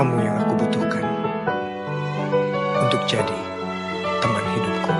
[0.00, 1.04] Kamu yang aku butuhkan
[2.88, 3.40] untuk jadi
[4.24, 4.92] teman hidupku.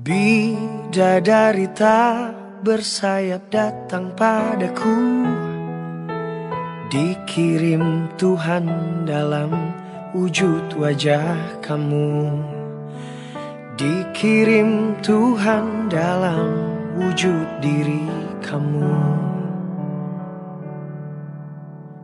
[0.00, 2.32] Bidadari tak
[2.64, 4.96] bersayap datang padaku
[6.88, 8.64] Dikirim Tuhan
[9.04, 9.76] dalam
[10.16, 12.55] wujud wajah kamu
[13.76, 16.48] Dikirim Tuhan dalam
[16.96, 18.08] wujud diri
[18.40, 19.04] kamu.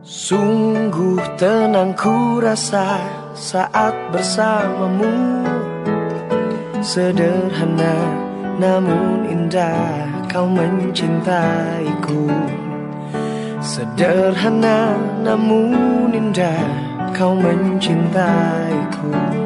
[0.05, 3.01] Sungguh tenang ku rasa
[3.33, 5.41] saat bersamamu.
[6.85, 7.97] Sederhana
[8.61, 12.29] namun indah kau mencintaiku.
[13.65, 14.93] Sederhana
[15.25, 16.69] namun indah
[17.17, 19.42] kau mencintaiku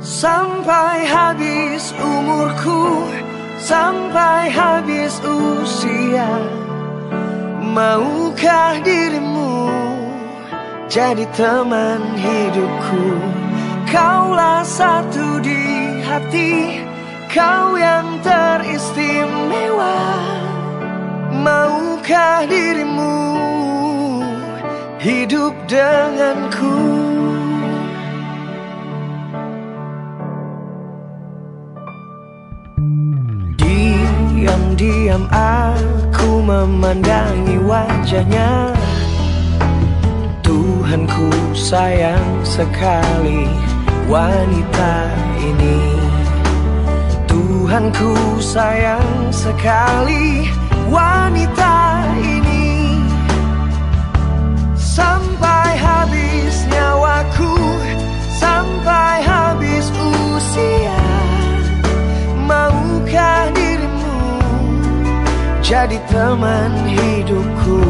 [0.00, 3.04] Sampai habis umurku
[3.60, 6.24] Sampai habis usia.
[7.60, 9.68] Maukah dirimu
[10.88, 13.20] Jadi teman hidupku?
[13.92, 16.80] Kaulah satu di hati
[17.28, 20.00] Kau yang teristimewa.
[21.44, 23.36] Maukah dirimu
[24.96, 27.09] Hidup denganku
[34.60, 38.76] Diam-diam aku memandangi wajahnya.
[40.44, 43.48] Tuhanku sayang sekali
[44.04, 45.08] wanita
[45.40, 45.80] ini.
[47.24, 50.52] Tuhanku sayang sekali
[50.92, 53.00] wanita ini.
[54.76, 57.56] Sampai habis nyawaku
[65.80, 67.80] jadi teman hidupku.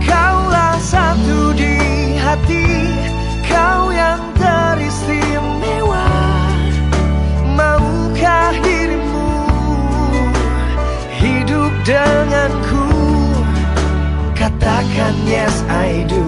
[0.00, 1.76] Kaulah satu di
[2.16, 2.64] hati
[3.44, 6.08] Kau yang teristimewa.
[7.44, 9.36] Maukah dirimu
[11.20, 12.88] hidup denganku?
[14.32, 16.24] Katakan yes I do.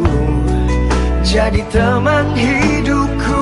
[1.25, 3.42] Jadi teman hidupku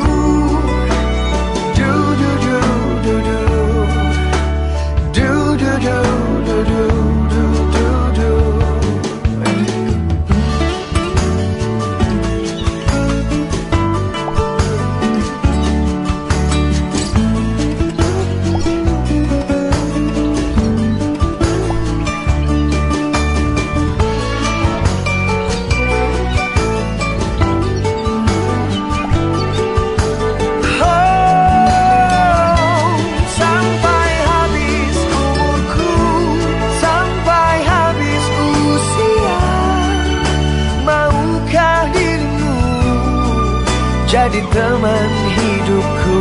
[44.48, 46.20] teman hidupku?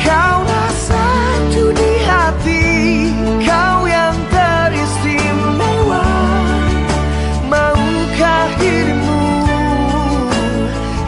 [0.00, 2.64] Kaulah satu di hati,
[3.44, 6.06] kau yang teristimewa,
[7.50, 9.24] maukah dirimu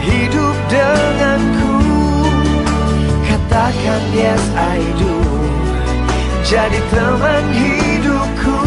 [0.03, 1.75] hidup denganku?
[3.25, 5.17] Katakan yes I do.
[6.45, 8.57] Jadi teman hidupku.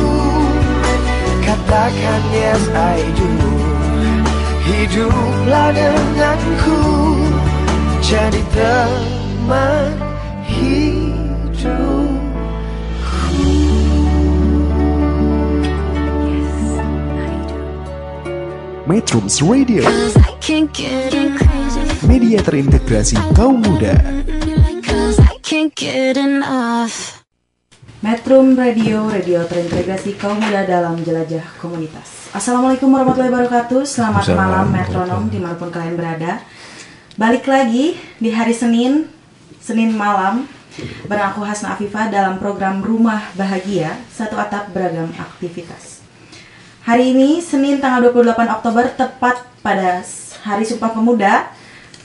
[1.42, 3.30] Katakan yes I do.
[4.62, 6.78] Hiduplah denganku
[8.12, 9.96] Jadi teman
[18.84, 19.88] Metrums Radio.
[22.04, 23.96] Media terintegrasi kaum muda.
[28.04, 32.28] Metrum Radio, radio terintegrasi kaum muda dalam jelajah komunitas.
[32.36, 33.88] Assalamualaikum warahmatullahi wabarakatuh.
[33.88, 36.44] Selamat malam metronom di mana pun kalian berada.
[37.12, 39.04] Balik lagi di hari Senin,
[39.60, 40.48] Senin malam
[41.04, 46.00] bareng aku Hasna Afifah dalam program Rumah Bahagia, satu atap beragam aktivitas.
[46.88, 50.00] Hari ini Senin tanggal 28 Oktober tepat pada
[50.40, 51.52] Hari Sumpah Pemuda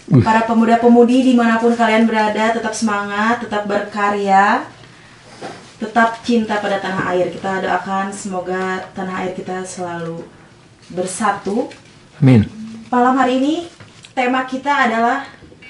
[0.07, 4.63] Para pemuda-pemudi di mana pun kalian berada, tetap semangat, tetap berkarya,
[5.83, 7.27] tetap cinta pada tanah air.
[7.27, 10.24] Kita doakan semoga tanah air kita selalu
[10.95, 11.68] bersatu.
[12.24, 12.48] Amin.
[12.88, 13.56] Malam hari ini
[14.18, 15.22] tema kita adalah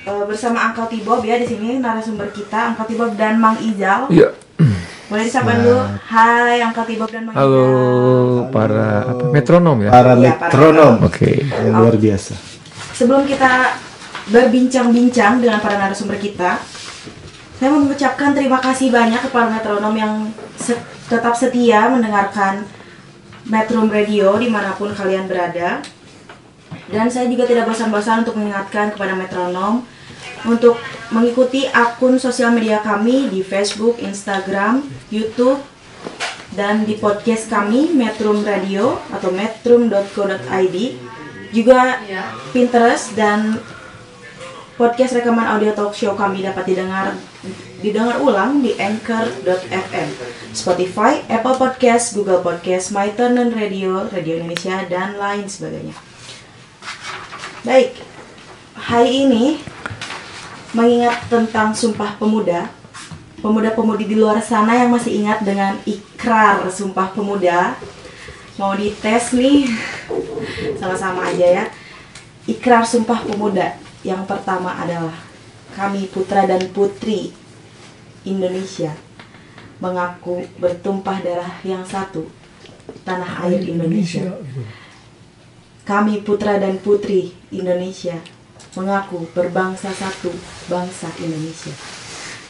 [0.08, 4.08] eh, bersama Angkau Tibob ya di sini narasumber kita Angkau Tibob dan Mang Ijal.
[4.08, 4.32] Iya.
[5.08, 5.84] Boleh disapa dulu.
[6.08, 8.52] Hai Angkau Tibob dan Mang Halo Ijal.
[8.56, 9.92] para apa, metronom ya.
[9.92, 11.44] Para para metronom Oke.
[11.44, 12.34] yang luar biasa.
[12.96, 13.76] Sebelum kita
[14.32, 16.60] berbincang-bincang dengan para narasumber kita,
[17.60, 20.14] saya mau mengucapkan terima kasih banyak kepada metronom yang
[20.56, 22.64] se- tetap setia mendengarkan
[23.48, 25.80] Metrum Radio di mana pun kalian berada.
[26.88, 29.84] Dan saya juga tidak bosan-bosan untuk mengingatkan kepada metronom
[30.48, 30.80] untuk
[31.12, 35.60] mengikuti akun sosial media kami di Facebook, Instagram, YouTube,
[36.56, 40.78] dan di podcast kami Metrum Radio atau metrum.co.id
[41.54, 42.02] juga
[42.52, 43.62] Pinterest dan
[44.74, 47.14] podcast rekaman audio talk show kami dapat didengar
[47.78, 50.10] didengar ulang di anchor.fm,
[50.50, 56.07] Spotify, Apple Podcast, Google Podcast, My Turn Radio, Radio Indonesia dan lain sebagainya.
[57.68, 58.00] Baik,
[58.80, 59.60] hari ini
[60.72, 62.72] mengingat tentang Sumpah Pemuda,
[63.44, 67.76] pemuda-pemudi di luar sana yang masih ingat dengan ikrar Sumpah Pemuda,
[68.56, 69.68] mau dites nih,
[70.80, 71.64] sama-sama aja ya.
[72.48, 75.20] Ikrar Sumpah Pemuda yang pertama adalah
[75.76, 77.36] kami putra dan putri
[78.24, 78.96] Indonesia
[79.84, 82.32] mengaku bertumpah darah yang satu
[83.04, 84.40] tanah air Indonesia.
[85.88, 88.20] Kami putra dan putri Indonesia
[88.76, 90.36] mengaku berbangsa satu
[90.68, 91.72] bangsa Indonesia.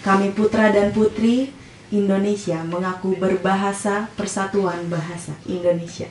[0.01, 1.53] Kami putra dan putri
[1.93, 6.09] Indonesia mengaku berbahasa persatuan bahasa Indonesia.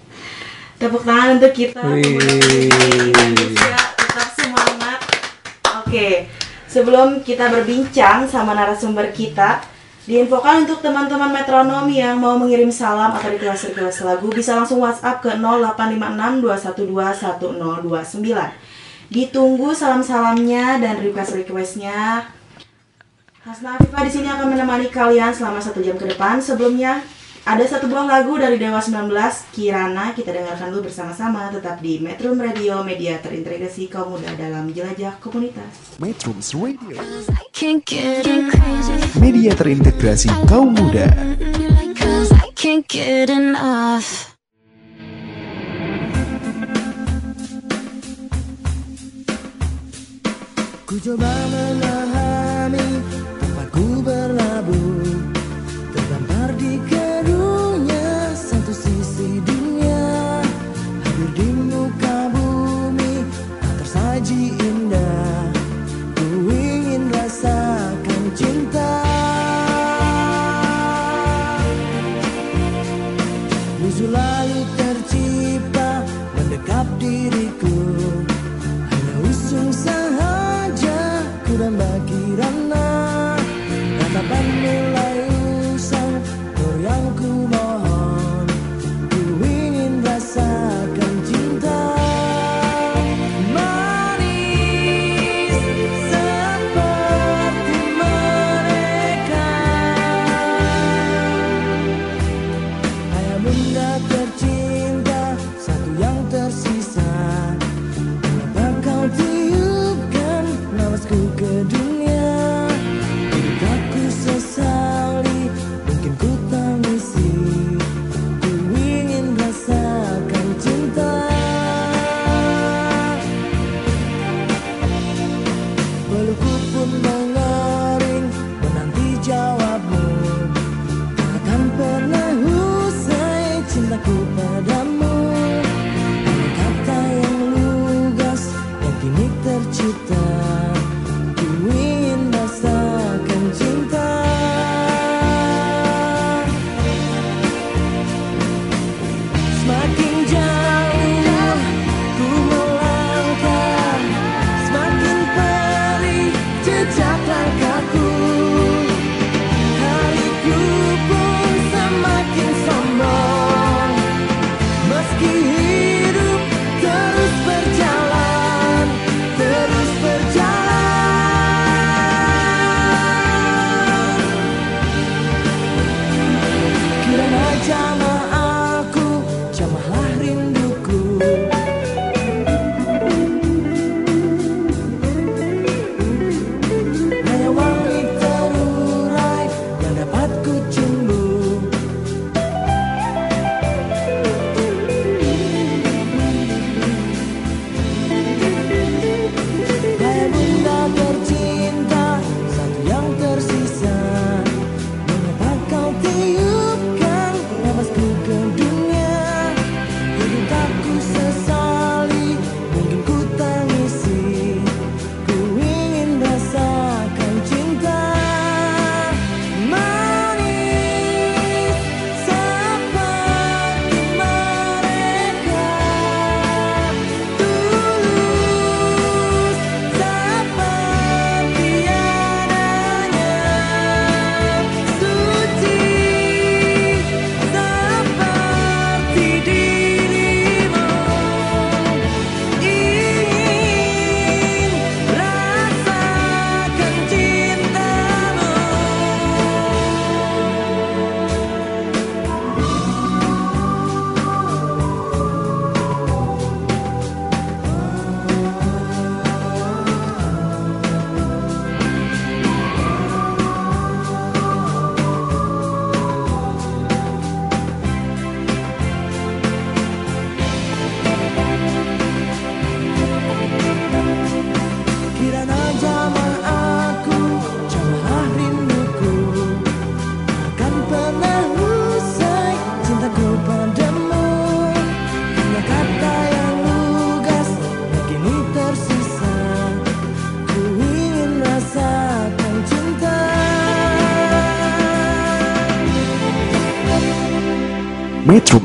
[0.79, 5.03] Tepuk tangan untuk kita Indonesia tetap semangat.
[5.83, 6.31] Oke,
[6.71, 9.67] sebelum kita berbincang sama narasumber kita,
[10.07, 15.35] diinfokan untuk teman-teman metronom yang mau mengirim salam atau request-request lagu bisa langsung WhatsApp ke
[15.35, 18.15] 085621211029.
[19.11, 22.23] Ditunggu salam-salamnya dan request-requestnya.
[23.43, 26.43] Hasna Afifah di sini akan menemani kalian selama satu jam ke depan.
[26.43, 27.03] Sebelumnya
[27.47, 29.07] ada satu buah lagu dari Dewa 19
[29.55, 35.15] Kirana kita dengarkan dulu bersama-sama tetap di Metro Radio media terintegrasi kaum muda dalam jelajah
[35.23, 35.95] komunitas.
[36.03, 36.99] Metrums Radio,
[39.23, 41.07] media terintegrasi kaum muda.
[50.87, 52.16] Ku coba memahami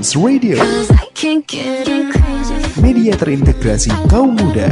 [0.02, 2.74] Metrums Radio, Cause I can't get enough.
[2.82, 4.66] media terintegrasi kaum muda.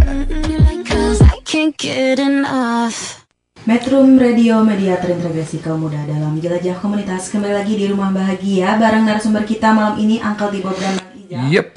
[3.69, 9.05] Metrum Radio Media Terintegrasi Kaum Muda dalam Jelajah Komunitas Kembali lagi di Rumah Bahagia Bareng
[9.05, 11.67] narasumber kita malam ini Angkel Tibob dan Ijal Yep.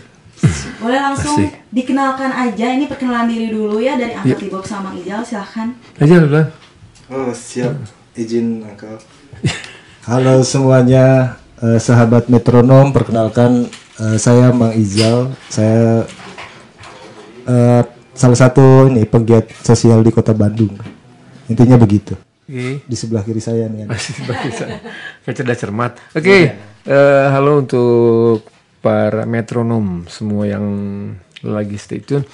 [0.81, 1.53] Boleh langsung Asik.
[1.69, 6.15] dikenalkan aja Ini perkenalan diri dulu ya Dari Angkel Tibob sama Bang Ijal Silahkan Aja
[6.17, 6.49] lu Lan.
[7.13, 7.77] Oh siap,
[8.17, 8.97] izin Uncle.
[10.09, 13.71] Halo semuanya, eh, sahabat metronom, perkenalkan
[14.03, 15.31] eh, saya Mang Izal.
[15.47, 16.05] Saya
[17.47, 20.75] eh, salah satu ini pegiat sosial di Kota Bandung.
[21.47, 22.19] Intinya begitu.
[22.43, 22.83] Oke.
[22.85, 23.87] Di sebelah kiri saya nih.
[23.87, 24.67] Masih bisa.
[25.25, 25.93] Kayak cerdas cermat.
[26.13, 26.59] Oke.
[26.83, 28.43] eh, halo untuk
[28.83, 30.67] para metronom semua yang
[31.47, 32.27] lagi stay tune.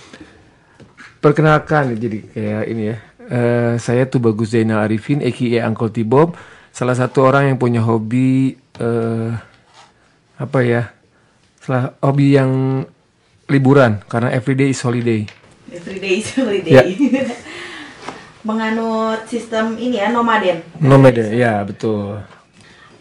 [1.21, 2.97] Perkenalkan jadi kayak ini ya.
[3.29, 6.33] Eh, saya tuh Bagus Zainal Arifin aka Uncle Tibob,
[6.73, 9.31] salah satu orang yang punya hobi eh
[10.39, 10.83] apa ya?
[11.63, 12.83] Salah hobi yang
[13.51, 15.27] liburan karena everyday is holiday.
[15.69, 16.83] Everyday is holiday Ya.
[18.49, 22.17] Menganut sistem ini ya nomaden Nomad ya, betul.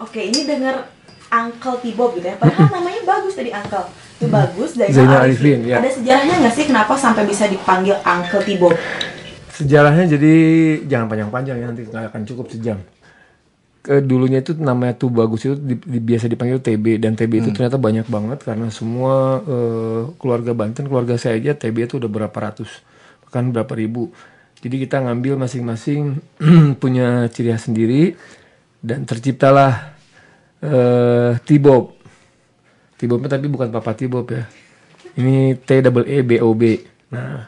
[0.02, 0.92] Oke ini dengar
[1.32, 3.88] Uncle Tibob gitu ya Padahal namanya bagus tadi Uncle
[4.20, 5.80] Itu bagus Zainal, Zainal Arifin, ya.
[5.80, 8.74] Ada sejarahnya nggak sih kenapa sampai bisa dipanggil Uncle Tibob?
[9.54, 10.34] Sejarahnya jadi
[10.86, 12.78] jangan panjang-panjang ya nanti nggak akan cukup sejam.
[13.88, 17.50] Ke dulunya itu namanya tuh bagus itu di- di- biasa dipanggil TB dan TB itu
[17.56, 22.36] ternyata banyak banget karena semua eh, keluarga Banten keluarga saya aja TB itu udah berapa
[22.36, 22.84] ratus
[23.24, 24.12] bahkan berapa ribu.
[24.60, 26.20] Jadi kita ngambil masing-masing
[26.84, 28.20] punya ciri khas sendiri
[28.84, 29.96] dan terciptalah
[30.60, 31.96] eh Tibob.
[32.98, 34.44] Tibobnya tapi bukan Papa Tibob ya.
[35.16, 36.76] Ini T double E B O B.
[37.14, 37.48] Nah,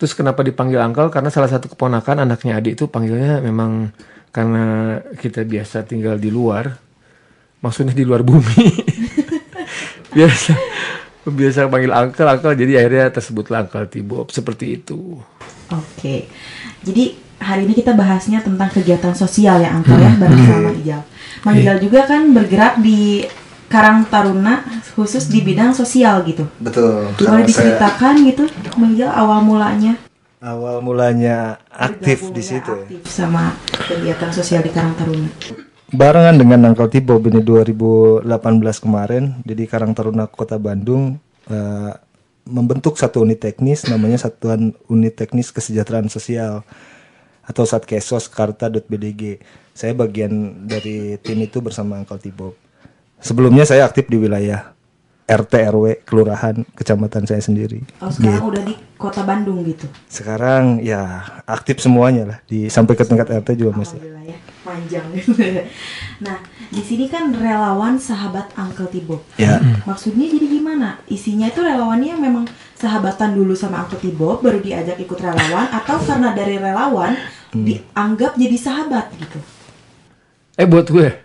[0.00, 1.12] terus kenapa dipanggil Angkel?
[1.12, 3.92] Karena salah satu keponakan anaknya adik itu panggilnya memang
[4.36, 6.76] karena kita biasa tinggal di luar.
[7.64, 8.68] Maksudnya di luar bumi.
[10.16, 10.52] biasa
[11.26, 15.18] biasa panggil Angkel, Angkel jadi akhirnya tersebutlah Angkel Tibob seperti itu.
[15.74, 16.30] Oke,
[16.86, 21.02] jadi hari ini kita bahasnya tentang kegiatan sosial ya Angkel ya bareng sama Ijal.
[21.42, 23.26] Mang Ijal juga kan bergerak di
[23.66, 24.62] Karang Taruna
[24.94, 26.46] khusus di bidang sosial gitu.
[26.62, 27.10] Betul.
[27.18, 28.44] Boleh Kalau saya diceritakan gitu,
[28.94, 30.05] Ijal awal mulanya
[30.40, 32.72] awal mulanya aktif di situ.
[32.72, 32.84] ya.
[32.84, 33.56] aktif sama
[33.88, 35.30] kegiatan sosial di Karang Taruna.
[35.94, 38.26] Barengan dengan Uncle Tibob ini 2018
[38.82, 41.92] kemarin, jadi Karang Taruna Kota Bandung eh,
[42.46, 46.62] membentuk satu unit teknis namanya Satuan Unit Teknis Kesejahteraan Sosial
[47.46, 49.42] atau Satkesos Karta.bdg.
[49.76, 52.54] Saya bagian dari tim itu bersama Uncle Tibob.
[53.22, 54.75] Sebelumnya saya aktif di wilayah
[55.26, 57.82] RT RW kelurahan kecamatan saya sendiri.
[57.98, 58.50] Oh sekarang Gitu.
[58.54, 59.90] udah di kota Bandung gitu.
[60.06, 63.98] Sekarang ya aktif semuanya lah di sampai ke tingkat RT juga masih.
[63.98, 65.06] Alhamdulillah ya, panjang.
[66.26, 66.38] nah,
[66.70, 69.26] di sini kan relawan sahabat Uncle Tibob.
[69.34, 69.58] Ya.
[69.82, 71.02] Maksudnya jadi gimana?
[71.10, 72.46] Isinya itu relawannya memang
[72.78, 77.18] sahabatan dulu sama Uncle Tibob baru diajak ikut relawan atau karena dari relawan
[77.50, 79.42] dianggap jadi sahabat gitu.
[80.56, 81.08] Eh buat gue.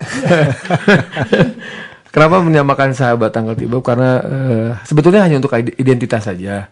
[2.11, 3.79] Kenapa menyamakan sahabat tanggal tiba?
[3.79, 6.67] Karena eh, sebetulnya hanya untuk ide- identitas saja.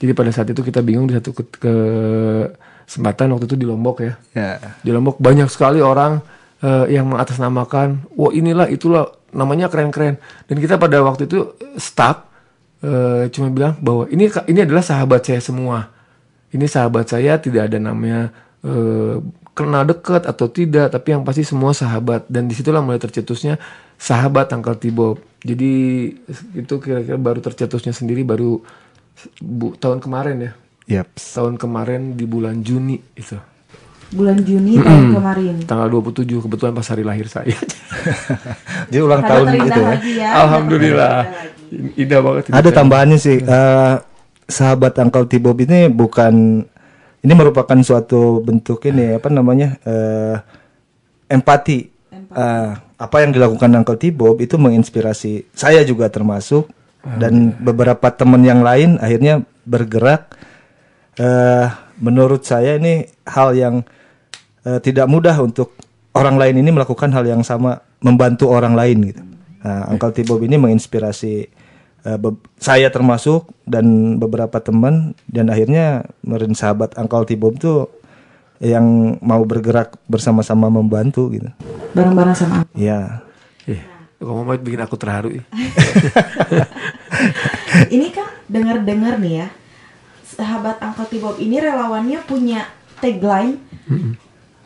[0.00, 2.48] Jadi pada saat itu kita bingung di satu ke, ke-
[2.88, 4.16] kesempatan waktu itu di Lombok ya.
[4.32, 4.56] Ya.
[4.80, 6.24] Di Lombok banyak sekali orang
[6.64, 10.16] eh, yang mengatasnamakan, wah inilah itulah namanya keren-keren.
[10.48, 12.24] Dan kita pada waktu itu stuck,
[12.80, 15.92] eh, cuma bilang bahwa ini ini adalah sahabat saya semua.
[16.48, 18.32] Ini sahabat saya tidak ada namanya
[18.64, 19.20] eh,
[19.58, 22.30] kenal dekat atau tidak, tapi yang pasti semua sahabat.
[22.30, 23.58] Dan di situlah mulai tercetusnya
[23.98, 25.18] sahabat Angkel Tibob.
[25.42, 25.72] Jadi
[26.54, 28.62] itu kira-kira baru tercetusnya sendiri baru
[29.42, 30.52] bu, tahun kemarin ya.
[30.88, 31.18] Yap.
[31.18, 33.34] Tahun kemarin di bulan Juni itu.
[34.14, 35.54] Bulan Juni tahun kemarin.
[35.66, 37.58] Tanggal 27 kebetulan pas hari lahir saya.
[38.88, 39.94] Jadi ulang Tanda tahun gitu ya.
[40.16, 40.28] ya.
[40.46, 41.16] Alhamdulillah.
[41.98, 42.42] Indah banget.
[42.48, 43.36] Ada tambahannya sih.
[43.42, 43.94] eh,
[44.48, 46.64] sahabat Uncle Tibob ini bukan
[47.22, 50.36] ini merupakan suatu bentuk ini apa namanya eh,
[51.28, 51.78] empati.
[52.28, 56.66] Eh, apa yang dilakukan Uncle Tibob itu menginspirasi saya juga termasuk
[57.16, 60.34] dan beberapa teman yang lain akhirnya bergerak.
[61.18, 61.66] eh
[61.98, 63.82] menurut saya ini hal yang
[64.62, 65.74] eh, tidak mudah untuk
[66.14, 69.22] orang lain ini melakukan hal yang sama membantu orang lain gitu.
[69.58, 71.50] Nah, Uncle Tibob ini menginspirasi
[72.56, 77.92] saya termasuk dan beberapa teman dan akhirnya meren sahabat Uncle Tibob tuh
[78.58, 81.50] yang mau bergerak bersama-sama membantu gitu.
[81.94, 82.78] Bareng-bareng sama Uncle.
[82.78, 83.22] Ya.
[83.68, 83.82] Eh,
[84.18, 85.38] ngomong bikin aku terharu.
[85.38, 85.44] ih.
[87.94, 89.48] Ini kan dengar-dengar nih ya.
[90.24, 92.70] Sahabat Uncle Tibob ini relawannya punya
[93.02, 93.58] tagline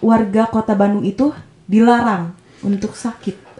[0.04, 1.32] warga kota Bandung itu
[1.64, 3.51] dilarang untuk sakit.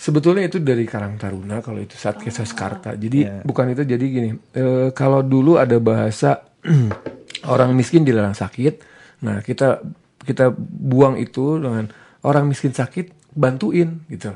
[0.00, 2.96] Sebetulnya itu dari Karang Taruna kalau itu saat Kesos Karta.
[2.96, 4.32] Jadi bukan itu jadi gini.
[4.56, 6.40] eh, kalau dulu ada bahasa
[7.52, 8.80] orang miskin dilarang sakit.
[9.28, 9.84] Nah kita
[10.24, 11.92] kita buang itu dengan
[12.24, 14.32] orang miskin sakit bantuin gitu.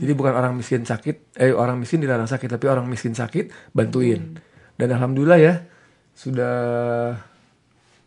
[0.00, 4.40] Jadi bukan orang miskin sakit, eh orang miskin dilarang sakit, tapi orang miskin sakit bantuin.
[4.74, 5.54] Dan alhamdulillah ya
[6.16, 6.56] sudah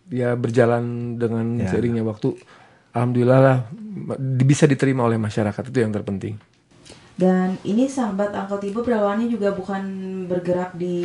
[0.09, 2.33] ya berjalan dengan seiringnya waktu.
[2.91, 3.57] Alhamdulillah lah
[4.41, 6.56] bisa diterima oleh masyarakat itu yang terpenting.
[7.17, 9.81] Dan ini sahabat Uncle Tibo relawannya juga bukan
[10.29, 10.95] bergerak di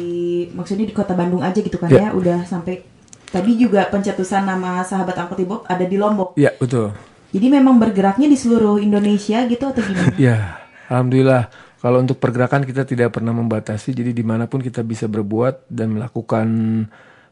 [0.52, 2.08] maksudnya di kota Bandung aja gitu kan ya, Ya.
[2.12, 2.84] udah sampai
[3.32, 6.36] tadi juga pencetusan nama sahabat Uncle Tibo ada di Lombok.
[6.36, 6.92] Ya betul.
[7.32, 10.12] Jadi memang bergeraknya di seluruh Indonesia gitu atau gimana?
[10.20, 10.60] Ya,
[10.92, 11.48] alhamdulillah.
[11.80, 15.96] Kalau untuk pergerakan kita tidak pernah membatasi, jadi di mana pun kita bisa berbuat dan
[15.96, 16.46] melakukan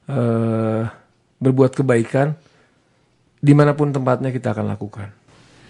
[0.09, 0.83] eh,
[1.37, 2.33] berbuat kebaikan,
[3.39, 5.09] di mana pun tempatnya kita akan lakukan.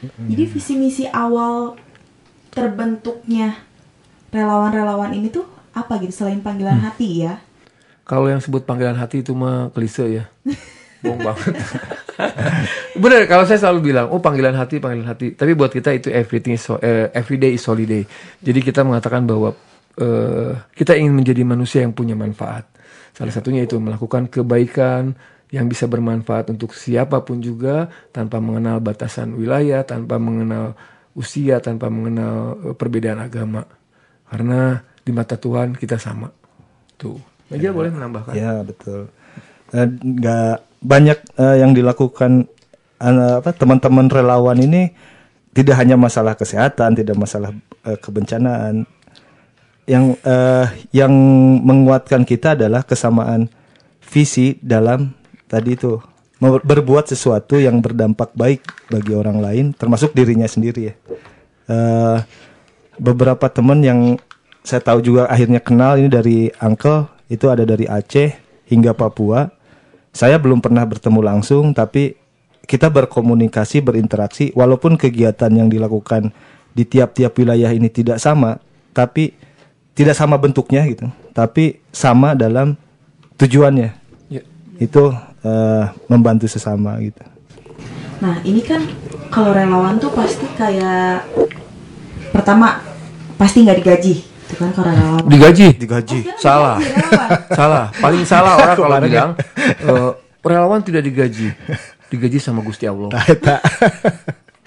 [0.00, 1.76] Jadi visi misi awal
[2.50, 3.58] terbentuknya
[4.30, 6.86] relawan-relawan ini tuh apa gitu selain panggilan Hmm.
[6.90, 7.38] hati ya?
[8.02, 10.24] Kalau yang sebut panggilan hati itu mah klise ya,
[11.02, 11.54] bohong banget.
[13.02, 15.32] Bener, kalau saya selalu bilang, oh panggilan hati, panggilan hati.
[15.32, 18.02] Tapi buat kita itu everything is so, eh, everyday is holiday.
[18.42, 19.54] Jadi kita mengatakan bahwa
[19.96, 22.66] eh, kita ingin menjadi manusia yang punya manfaat.
[23.14, 25.14] Salah satunya itu melakukan kebaikan
[25.50, 30.78] yang bisa bermanfaat untuk siapa pun juga tanpa mengenal batasan wilayah, tanpa mengenal
[31.20, 33.68] usia, tanpa mengenal eh, perbedaan agama.
[34.24, 36.32] Karena di mata Tuhan kita sama.
[36.96, 37.20] Tuh.
[37.52, 38.32] Meja boleh menambahkan.
[38.32, 39.12] Ya betul.
[39.76, 42.48] Eh, Nggak banyak eh, yang dilakukan
[43.00, 44.92] apa teman-teman relawan ini
[45.56, 47.50] tidak hanya masalah kesehatan, tidak masalah
[47.84, 48.86] eh, kebencanaan.
[49.88, 51.12] Yang eh, yang
[51.64, 53.50] menguatkan kita adalah kesamaan
[54.04, 55.10] visi dalam
[55.50, 55.98] tadi itu
[56.40, 60.94] berbuat sesuatu yang berdampak baik bagi orang lain, termasuk dirinya sendiri ya.
[61.70, 62.18] Eh,
[62.96, 64.16] beberapa teman yang
[64.64, 68.34] saya tahu juga akhirnya kenal ini dari Uncle itu ada dari Aceh
[68.72, 69.52] hingga Papua.
[70.10, 72.18] Saya belum pernah bertemu langsung tapi
[72.66, 76.32] kita berkomunikasi, berinteraksi walaupun kegiatan yang dilakukan
[76.70, 78.62] di tiap-tiap wilayah ini tidak sama,
[78.94, 79.34] tapi
[79.94, 82.78] tidak sama bentuknya gitu, tapi sama dalam
[83.38, 83.90] tujuannya.
[84.30, 84.42] Ya.
[84.78, 85.10] Itu
[85.44, 87.22] eh, membantu sesama gitu.
[88.20, 88.84] Nah ini kan
[89.32, 91.24] kalau relawan tuh pasti kayak
[92.34, 92.84] pertama
[93.40, 95.22] pasti nggak digaji, itu kan kalau relawan.
[95.30, 95.66] Digaji.
[95.78, 96.18] Digaji.
[96.36, 96.76] Salah.
[96.76, 97.54] Digaji.
[97.54, 97.86] Salah.
[97.96, 99.30] Paling salah orang kalau bilang
[99.62, 100.10] eh,
[100.44, 101.54] relawan tidak digaji.
[102.10, 103.14] Digaji sama Gusti Allah.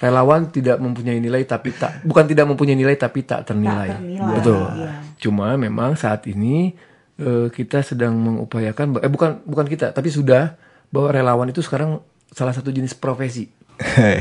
[0.04, 3.88] Relawan tidak mempunyai nilai tapi tak bukan tidak mempunyai nilai tapi tak ternilai.
[3.88, 4.64] Tak ternilai, Betul.
[4.76, 4.92] iya.
[5.16, 6.76] Cuma memang saat ini
[7.20, 10.60] eh, kita sedang mengupayakan eh bukan bukan kita tapi sudah
[10.94, 11.98] bahwa relawan itu sekarang
[12.30, 13.50] salah satu jenis profesi.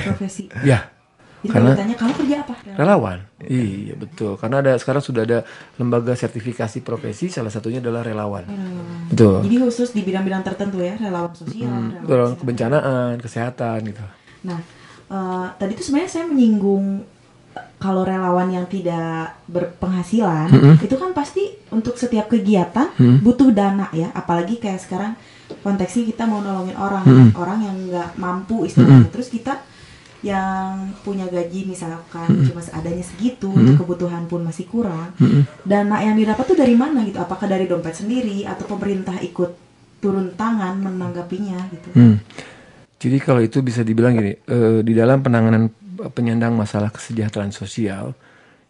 [0.08, 0.48] Profesi.
[0.64, 0.88] Ya.
[1.42, 2.54] Jadi Karena- kalau ditanya kamu kerja apa?
[2.78, 3.18] Relawan.
[3.42, 4.38] Iya betul.
[4.38, 5.38] Karena ada sekarang sudah ada
[5.76, 8.46] lembaga sertifikasi profesi salah satunya adalah relawan.
[9.10, 9.42] Betul.
[9.44, 14.04] Jadi khusus di bidang-bidang tertentu ya, relawan sosial, relawan Relawan kebencanaan, kesehatan gitu.
[14.46, 14.62] Nah,
[15.10, 17.02] eh, tadi tuh sebenarnya saya menyinggung
[17.76, 20.46] kalau relawan yang tidak berpenghasilan
[20.78, 22.88] itu kan pasti untuk setiap kegiatan
[23.20, 25.12] butuh dana ya, apalagi kayak sekarang
[25.62, 29.62] konteksnya kita mau nolongin orang, orang yang nggak mampu istilahnya, terus kita
[30.22, 35.14] yang punya gaji misalkan cuma seadanya segitu untuk kebutuhan pun masih kurang,
[35.66, 37.18] dana yang didapat tuh dari mana gitu?
[37.18, 39.50] Apakah dari dompet sendiri atau pemerintah ikut
[39.98, 41.88] turun tangan menanggapinya gitu?
[41.94, 42.16] Hmm.
[43.02, 45.66] Jadi kalau itu bisa dibilang gini, eh, di dalam penanganan
[46.14, 48.14] penyandang masalah kesejahteraan sosial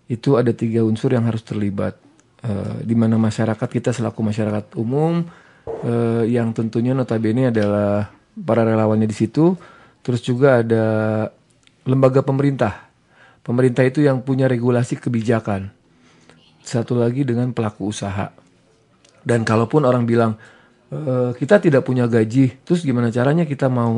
[0.08, 2.00] itu ada tiga unsur yang harus terlibat,
[2.42, 5.22] Eh, di mana masyarakat kita selaku masyarakat umum
[5.66, 9.54] eh, yang tentunya notabene adalah para relawannya di situ,
[10.00, 10.84] terus juga ada
[11.86, 12.90] lembaga pemerintah.
[13.42, 15.74] Pemerintah itu yang punya regulasi kebijakan.
[16.62, 18.30] Satu lagi dengan pelaku usaha.
[19.22, 20.38] Dan kalaupun orang bilang
[20.90, 23.94] "Eh, kita tidak punya gaji, terus gimana caranya kita mau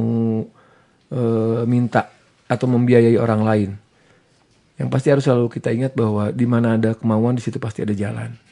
[1.12, 2.08] eh, minta
[2.48, 3.70] atau membiayai orang lain?
[4.74, 7.94] Yang pasti harus selalu kita ingat bahwa di mana ada kemauan di situ pasti ada
[7.94, 8.43] jalan.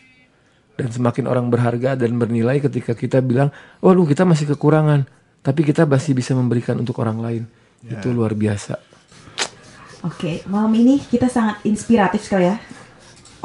[0.82, 5.06] Dan semakin orang berharga dan bernilai ketika kita bilang, oh lu kita masih kekurangan,
[5.38, 7.42] tapi kita masih bisa memberikan untuk orang lain.
[7.86, 8.82] Itu luar biasa.
[10.02, 12.58] Oke, malam ini kita sangat inspiratif sekali ya.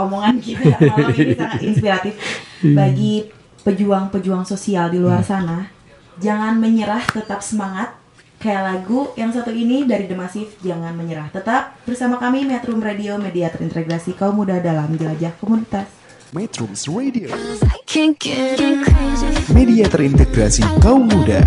[0.01, 2.13] Omongan kita malam ini sangat inspiratif
[2.73, 3.29] bagi
[3.61, 5.69] pejuang-pejuang sosial di luar sana.
[6.17, 7.93] Jangan menyerah, tetap semangat.
[8.37, 11.33] Kayak lagu yang satu ini dari The Massive, Jangan Menyerah.
[11.33, 15.89] Tetap bersama kami Metro Radio, media terintegrasi kaum muda dalam jelajah komunitas.
[16.35, 17.31] Metrums Radio.
[19.55, 21.39] Media terintegrasi kaum muda.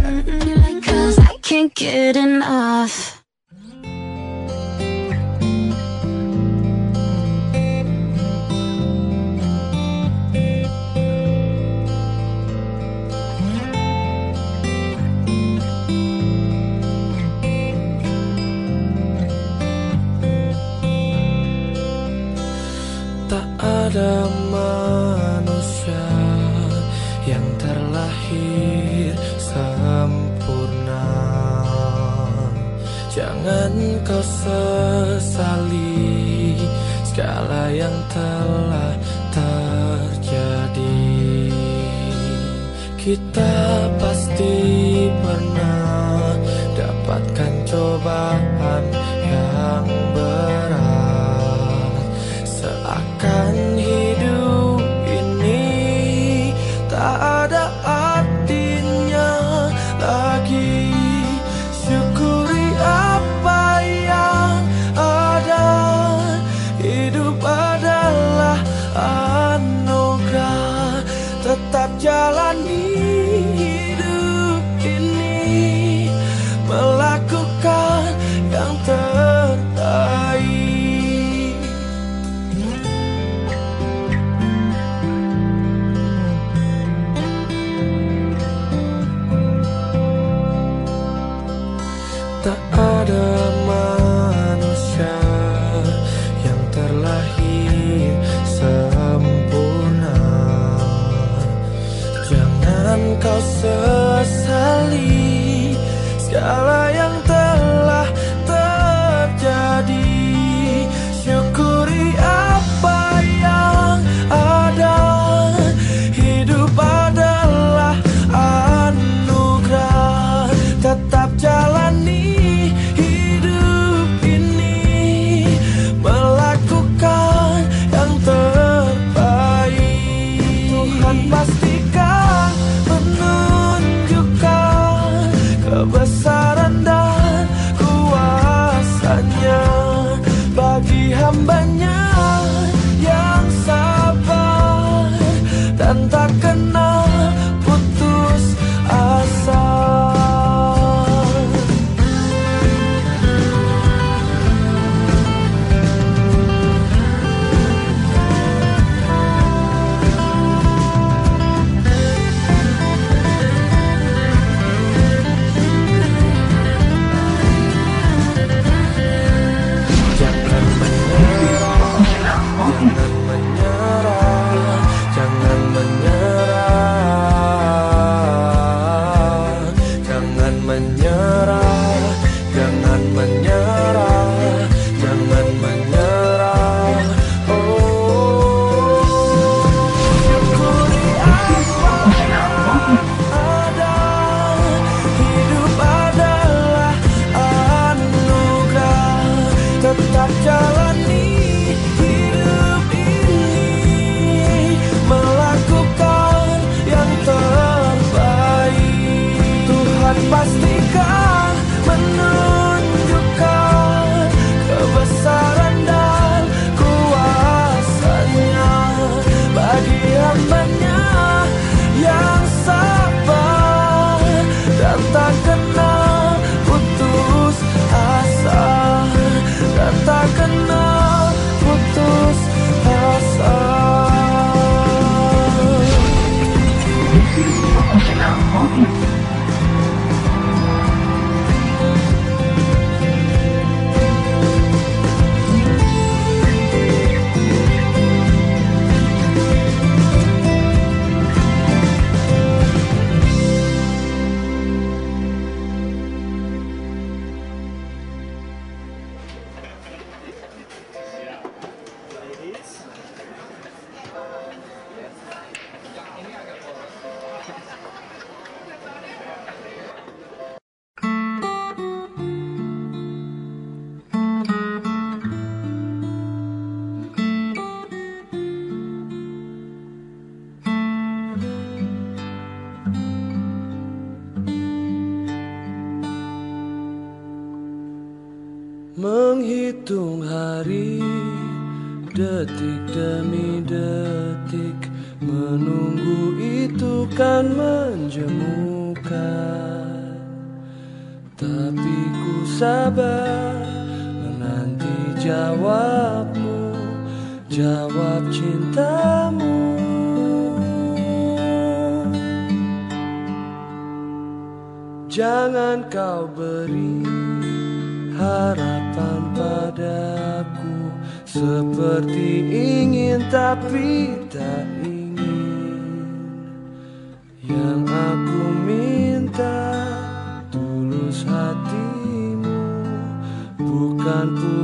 [23.30, 24.39] Tak ada
[33.50, 35.90] Jangan kau sesali
[37.02, 38.94] segala yang telah
[39.34, 41.10] terjadi.
[42.94, 44.54] Kita pasti
[45.18, 46.38] pernah
[46.78, 48.49] dapatkan cobaan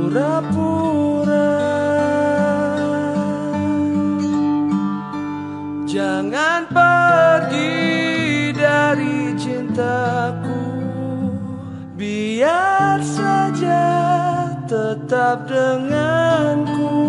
[0.07, 1.51] Pura-pura.
[5.83, 7.75] Jangan pergi
[8.55, 10.63] dari cintaku.
[11.99, 13.83] Biar saja
[14.63, 17.03] tetap denganku.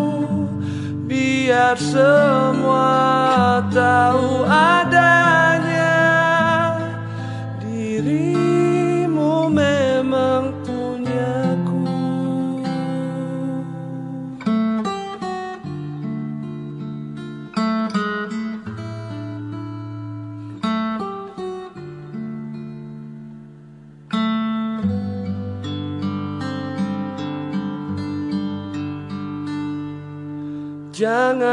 [1.07, 5.68] Biar semua tahu adanya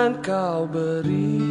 [0.06, 1.42] Jangan kau beri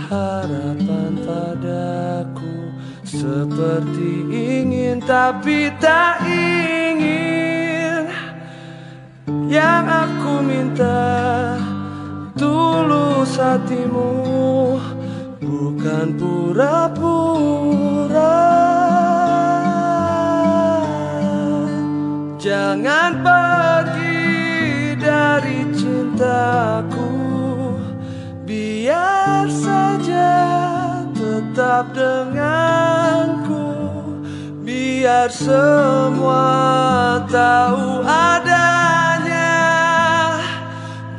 [0.00, 2.72] harapan padaku.
[3.04, 8.08] Seperti ingin tapi tak ingin.
[9.44, 11.04] Yang aku minta
[12.32, 14.08] tulus hatimu.
[15.44, 16.88] Bukan pura-pura.
[22.40, 26.99] Jangan pergi dari cintaku
[29.50, 30.32] Saja
[31.12, 33.66] tetap denganku.
[34.64, 36.48] Biar semua
[37.28, 39.58] tahu adanya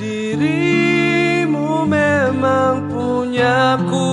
[0.02, 4.10] Dirimu memang punyaku.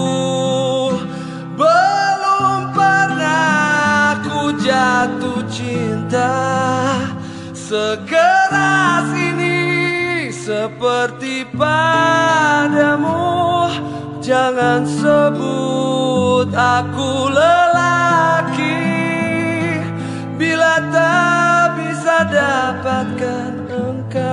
[1.57, 6.37] Belum pernah ku jatuh cinta.
[7.57, 9.59] Sekeras ini
[10.33, 13.18] seperti padamu
[14.23, 18.85] Jangan sebut aku lelaki.
[20.38, 24.29] Bila tak bisa dapatkan engkau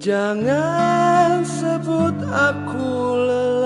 [0.00, 2.88] Jangan sebut aku
[3.28, 3.59] lelaki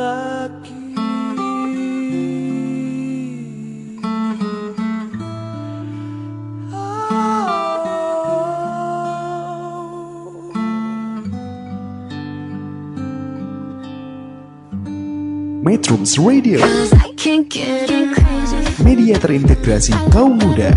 [15.85, 18.57] Metrums Radio, Cause I can't get crazy.
[18.81, 20.73] media terintegrasi kaum muda.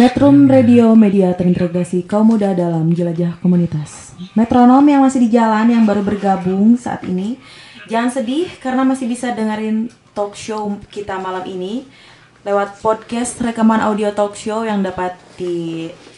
[0.00, 4.16] Metrum Radio Media terintegrasi kaum muda dalam jelajah komunitas.
[4.32, 7.36] Metronom yang masih di jalan yang baru bergabung saat ini,
[7.92, 11.84] jangan sedih karena masih bisa dengerin talk show kita malam ini
[12.48, 15.20] lewat podcast rekaman audio talk show yang dapat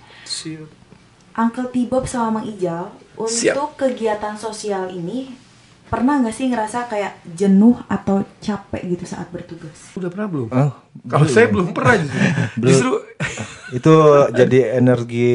[1.36, 5.45] Uncle Tibob sama Mang Ijal untuk kegiatan sosial ini
[5.86, 10.48] pernah nggak sih ngerasa kayak jenuh atau capek gitu saat bertugas Udah pernah belum?
[10.50, 10.72] Oh,
[11.06, 12.20] Kalau saya belum pernah justru.
[12.66, 12.92] justru
[13.72, 13.94] itu
[14.32, 15.32] jadi energi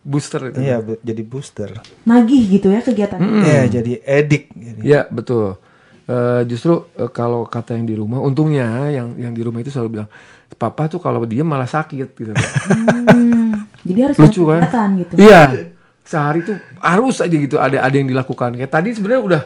[0.00, 0.58] booster itu.
[0.60, 1.70] iya bu- jadi booster
[2.04, 4.80] nagih gitu ya kegiatan ya jadi edik jadi.
[4.80, 5.56] Ya betul.
[6.04, 9.96] Eh, justru eh, kalau kata yang di rumah, untungnya yang yang di rumah itu selalu
[9.96, 10.08] bilang,
[10.54, 12.32] papa tuh kalau dia malah sakit gitu.
[12.68, 14.60] Hmm, jadi harus Lucu kan?
[14.96, 15.72] gitu Iya.
[16.04, 18.52] Sehari tuh harus aja gitu ada ada yang dilakukan.
[18.52, 19.42] Kayak tadi sebenarnya udah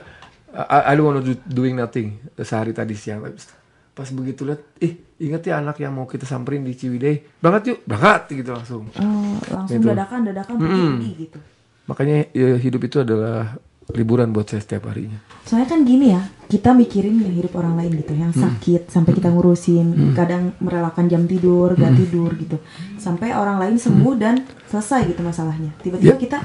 [0.50, 3.20] I, I don't wanna do, doing nothing sehari tadi siang.
[3.92, 7.78] Pas begitu lihat, ih inget ya anak yang mau kita samperin di Ciwidey, berangkat yuk,
[7.84, 8.82] berangkat gitu langsung.
[8.94, 9.90] Oh, langsung Gitu.
[9.90, 11.38] dadakan dadakan pergi gitu
[11.84, 13.56] Makanya ya, hidup itu adalah
[13.88, 15.16] liburan buat saya setiap harinya.
[15.42, 19.32] Soalnya kan gini ya, kita mikirin yang hidup orang lain gitu, yang sakit sampai kita
[19.32, 22.60] ngurusin, kadang merelakan jam tidur, gak tidur gitu,
[23.00, 25.72] sampai orang lain sembuh dan selesai gitu masalahnya.
[25.80, 26.20] Tiba-tiba Ya.
[26.20, 26.38] kita,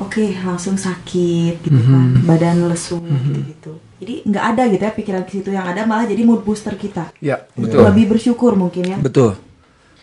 [0.00, 3.72] oke langsung sakit gitu kan, badan lesu gitu-gitu.
[4.02, 7.14] Jadi nggak ada gitu ya pikiran ke situ yang ada malah jadi mood booster kita.
[7.22, 7.86] Ya, betul.
[7.86, 8.98] Lebih bersyukur mungkin ya.
[8.98, 9.38] Betul.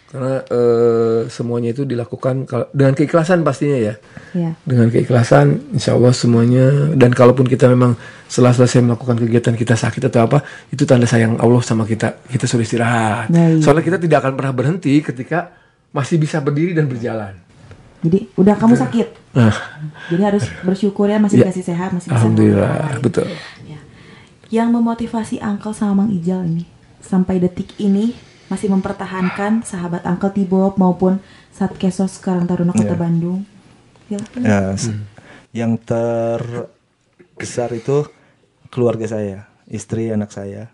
[0.09, 3.93] Karena eh, semuanya itu dilakukan dengan keikhlasan pastinya ya.
[4.33, 4.57] Ya.
[4.65, 6.89] Dengan keikhlasan, insya Allah semuanya.
[6.97, 7.93] Dan kalaupun kita memang
[8.25, 10.41] setelah selesai melakukan kegiatan kita sakit atau apa,
[10.73, 12.25] itu tanda sayang Allah sama kita.
[12.25, 13.29] Kita suruh istirahat.
[13.29, 13.61] Baik.
[13.61, 15.53] Soalnya kita tidak akan pernah berhenti ketika
[15.93, 17.48] masih bisa berdiri dan berjalan.
[17.99, 19.07] Jadi udah kamu sakit.
[19.35, 19.51] Nah,
[20.07, 21.51] Jadi harus bersyukur ya masih Ya.
[21.51, 23.27] dikasih sehat, masih bisa alhamdulillah betul.
[23.63, 23.79] Ya.
[24.49, 26.63] Yang memotivasi Uncle sama Mang Ijal ini
[26.99, 28.15] sampai detik ini
[28.47, 31.19] masih mempertahankan sahabat Uncle Tibob maupun
[31.51, 32.97] Satkesos Karang Taruna Kota Ya.
[32.97, 33.39] Bandung.
[34.07, 34.19] Ya.
[34.39, 34.89] Ya, s-
[35.51, 38.05] yang terbesar itu
[38.69, 40.71] keluarga saya, istri, anak saya.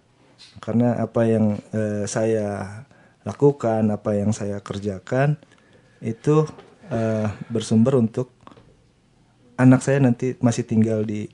[0.60, 2.80] Karena apa yang eh, saya
[3.24, 5.36] lakukan, apa yang saya kerjakan
[6.00, 6.46] itu
[6.88, 8.30] eh, bersumber untuk
[9.56, 11.28] anak saya nanti masih tinggal di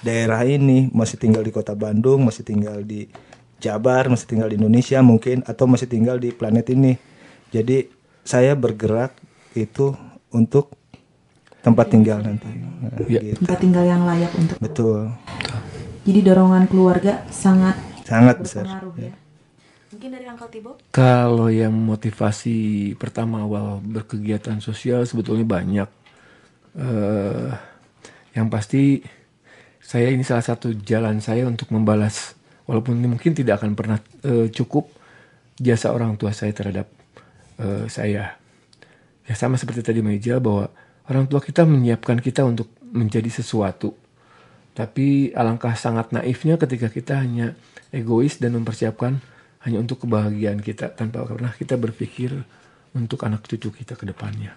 [0.00, 3.06] daerah ini, masih tinggal di kota Bandung, masih tinggal di
[3.62, 6.98] Jabar, masih tinggal di Indonesia mungkin atau masih tinggal di planet ini.
[7.54, 7.86] Jadi
[8.26, 9.14] saya bergerak
[9.54, 9.94] itu
[10.34, 10.74] untuk
[11.62, 12.50] tempat tinggal nanti.
[12.50, 13.22] Nah, Ya.
[13.22, 13.38] gitu.
[13.46, 14.58] Tempat tinggal yang layak untuk.
[14.58, 15.14] Betul.
[16.02, 18.66] Jadi dorongan keluarga sangat Sangat besar.
[18.66, 19.12] berpengaruh ya.
[20.02, 20.76] Mungkin dari Uncle Tibob?
[20.90, 25.86] Kalau yang motivasi pertama awal berkegiatan sosial sebetulnya banyak.
[26.74, 27.54] eh
[28.34, 28.98] yang pasti
[29.78, 32.34] saya ini salah satu jalan saya untuk membalas,
[32.66, 34.90] walaupun ini mungkin tidak akan pernah eh, cukup
[35.54, 36.90] jasa orang tua saya terhadap
[37.62, 38.34] eh, saya.
[39.22, 40.66] Ya sama seperti tadi Meja bahwa
[41.06, 43.94] orang tua kita menyiapkan kita untuk menjadi sesuatu.
[44.74, 47.54] Tapi alangkah sangat naifnya ketika kita hanya
[47.94, 49.30] egois dan mempersiapkan
[49.62, 52.34] hanya untuk kebahagiaan kita tanpa pernah kita berpikir
[52.92, 54.52] untuk anak cucu kita ke depannya.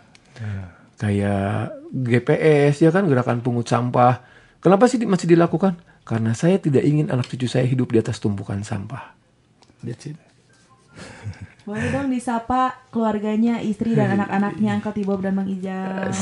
[0.95, 4.23] Kayak GPS ya kan gerakan pungut sampah.
[4.63, 5.77] Kenapa sih masih dilakukan?
[6.05, 9.13] Karena saya tidak ingin anak cucu saya hidup di atas tumpukan sampah.
[9.85, 10.17] That's it.
[11.65, 16.13] Boleh dong disapa keluarganya, istri dan anak-anaknya Uncle Tibob dan Mang Ijal.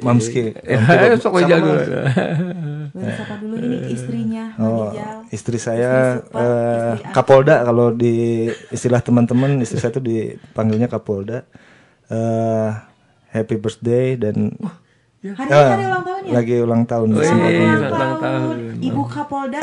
[0.00, 0.52] Mamski.
[0.54, 1.72] Eh, sok aja dulu.
[2.92, 5.16] Boleh disapa dulu ini istrinya Mang Oh, Ijal.
[5.28, 8.14] istri saya Istri super, eh, istri Kapolda kalau di
[8.68, 11.48] istilah teman-teman istri saya tuh dipanggilnya Kapolda.
[12.06, 12.68] Eh,
[13.32, 14.52] happy birthday dan
[15.24, 16.32] Hari Ah, ini hari ulang tahunnya.
[16.36, 17.08] lagi ulang tahun.
[17.10, 18.56] Wih, ulang tahun tahun.
[18.84, 19.60] Ibu Kapolda.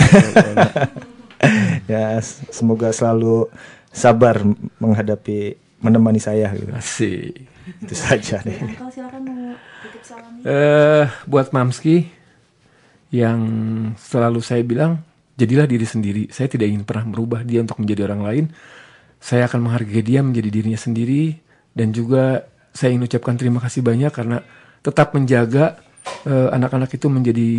[1.86, 2.18] ya
[2.50, 3.46] semoga selalu
[3.92, 4.42] sabar
[4.80, 6.72] menghadapi menemani saya gitu.
[6.72, 7.48] Asik.
[7.84, 8.58] Itu saja deh.
[8.58, 10.32] Uncle silakan mau titip salam.
[10.42, 12.08] Eh, buat Mamski
[13.12, 13.42] yang
[14.00, 15.04] selalu saya bilang,
[15.36, 16.24] jadilah diri sendiri.
[16.32, 18.46] Saya tidak ingin pernah merubah dia untuk menjadi orang lain.
[19.22, 21.38] Saya akan menghargai dia menjadi dirinya sendiri
[21.78, 24.42] dan juga saya ingin ucapkan terima kasih banyak karena
[24.82, 25.78] tetap menjaga
[26.26, 27.50] eh, anak-anak itu menjadi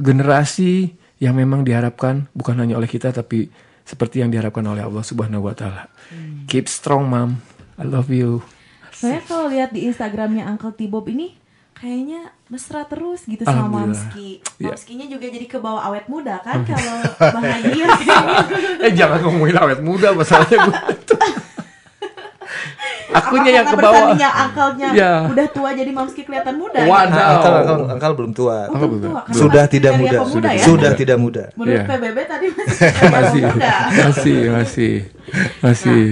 [0.00, 3.52] generasi yang memang diharapkan bukan hanya oleh kita tapi
[3.84, 5.92] seperti yang diharapkan oleh Allah Subhanahu wa taala.
[6.48, 7.38] Keep strong, Mom.
[7.76, 8.40] I love you.
[8.94, 11.36] Saya kalau lihat di Instagramnya Uncle Tibob ini
[11.74, 13.84] kayaknya mesra terus gitu sama.
[13.84, 14.40] Mamski.
[14.62, 14.72] Iya.
[14.72, 17.86] Mamskinya juga jadi kebawa awet muda kan kalau bahagia.
[18.88, 20.76] Eh jangan ngomongin awet muda masalahnya gue.
[23.14, 24.10] Akunya yang ke bawah.
[24.14, 25.12] Uncle-nya Ya.
[25.24, 26.82] udah tua jadi Mamski kelihatan muda.
[26.82, 27.06] Waduh.
[27.06, 27.14] gitu?
[27.14, 28.56] Nah, angkal, angkal, angkal belum tua.
[28.66, 30.18] Oh, belum tua, karena Sudah tidak muda.
[30.20, 30.62] pemuda ya?
[30.62, 31.44] Sudah tidak muda.
[31.54, 31.86] Menurut Iya.
[31.86, 33.72] PBB tadi masih masih, pemuda.
[34.02, 34.94] masih, masih,
[35.60, 36.02] masih.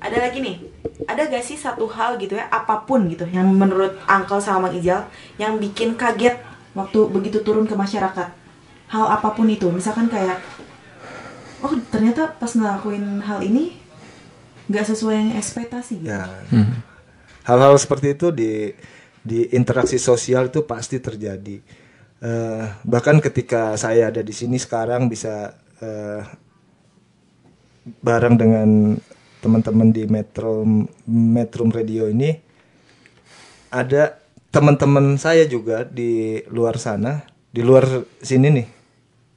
[0.00, 0.56] Ada lagi nih,
[1.04, 4.74] ada gak sih satu hal gitu ya, apa pun gitu, yang menurut Uncle sama Mang
[4.74, 5.04] Ijal,
[5.36, 6.40] yang bikin kaget
[6.72, 8.28] waktu begitu turun ke masyarakat?
[8.88, 10.40] Hal apa pun itu, misalkan kayak,
[11.60, 13.76] oh ternyata pas ngelakuin hal ini,
[14.70, 16.14] nggak sesuai yang ekspektasi gitu.
[16.14, 16.30] Ya.
[17.42, 18.70] Hal-hal seperti itu di
[19.20, 21.58] di interaksi sosial itu pasti terjadi.
[22.20, 26.22] Eh, bahkan ketika saya ada di sini sekarang bisa eh,
[27.82, 28.68] bareng dengan
[29.42, 30.62] teman-teman di Metro
[31.08, 32.30] Metro Radio ini
[33.72, 34.20] ada
[34.54, 38.68] teman-teman saya juga di luar sana, di luar sini nih.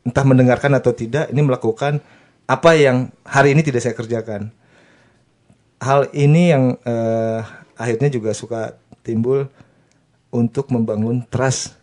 [0.04, 2.04] Entah mendengarkan atau tidak, ini melakukan
[2.44, 4.52] apa yang hari ini tidak saya kerjakan
[5.80, 7.42] hal ini yang eh,
[7.78, 9.50] akhirnya juga suka timbul
[10.34, 11.78] untuk membangun trust.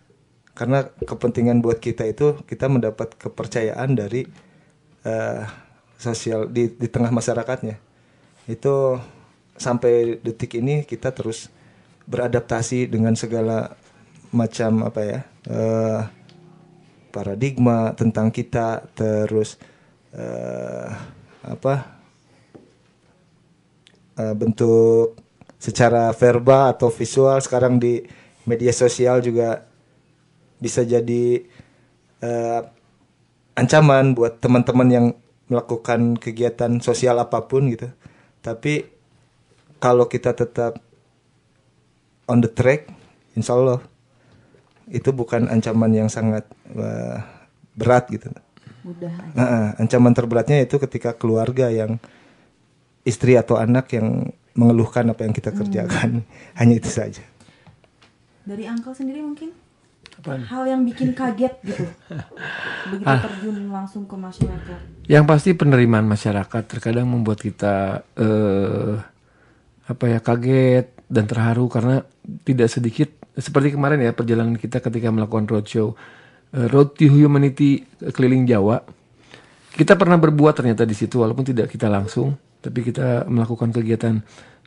[0.54, 4.28] Karena kepentingan buat kita itu kita mendapat kepercayaan dari
[5.06, 5.42] eh,
[5.96, 7.80] sosial di, di tengah masyarakatnya.
[8.44, 9.00] Itu
[9.60, 11.52] sampai detik ini kita terus
[12.08, 13.76] beradaptasi dengan segala
[14.32, 16.00] macam apa ya eh,
[17.10, 19.58] paradigma tentang kita terus
[20.14, 20.88] eh,
[21.44, 21.99] apa
[24.20, 25.16] eh, bentuk
[25.56, 28.04] secara verbal atau visual sekarang di
[28.44, 29.64] media sosial juga
[30.60, 31.40] bisa jadi
[32.20, 32.60] eh,
[33.56, 35.06] ancaman buat teman-teman yang
[35.50, 37.88] melakukan kegiatan sosial apa pun gitu.
[38.40, 38.86] Tapi
[39.80, 40.78] kalau kita tetap
[42.28, 42.86] on the track,
[43.34, 43.80] insya Allah
[44.90, 47.18] itu bukan ancaman yang sangat eh,
[47.74, 48.30] berat gitu.
[48.80, 49.36] Mudah aja.
[49.36, 52.00] Nah, ancaman terberatnya itu ketika keluarga yang
[53.02, 56.24] istri atau anak yang mengeluhkan apa yang kita kerjakan.
[56.58, 57.22] Hanya itu saja.
[58.44, 59.52] Dari Uncle sendiri mungkin
[60.20, 60.42] Apaan?
[60.44, 61.84] hal yang bikin kaget gitu.
[62.92, 63.20] Begitu Ah.
[63.22, 64.78] terjun langsung ke masyarakat.
[65.06, 68.94] Yang pasti penerimaan masyarakat terkadang membuat kita eh,
[69.86, 72.06] apa ya kaget dan terharu karena
[72.46, 75.94] tidak sedikit seperti kemarin ya perjalanan kita ketika melakukan roadshow
[76.52, 78.82] eh, Road to Humanity keliling Jawa.
[79.70, 84.20] Kita pernah berbuat ternyata di situ walaupun tidak kita langsung, tapi kita melakukan kegiatan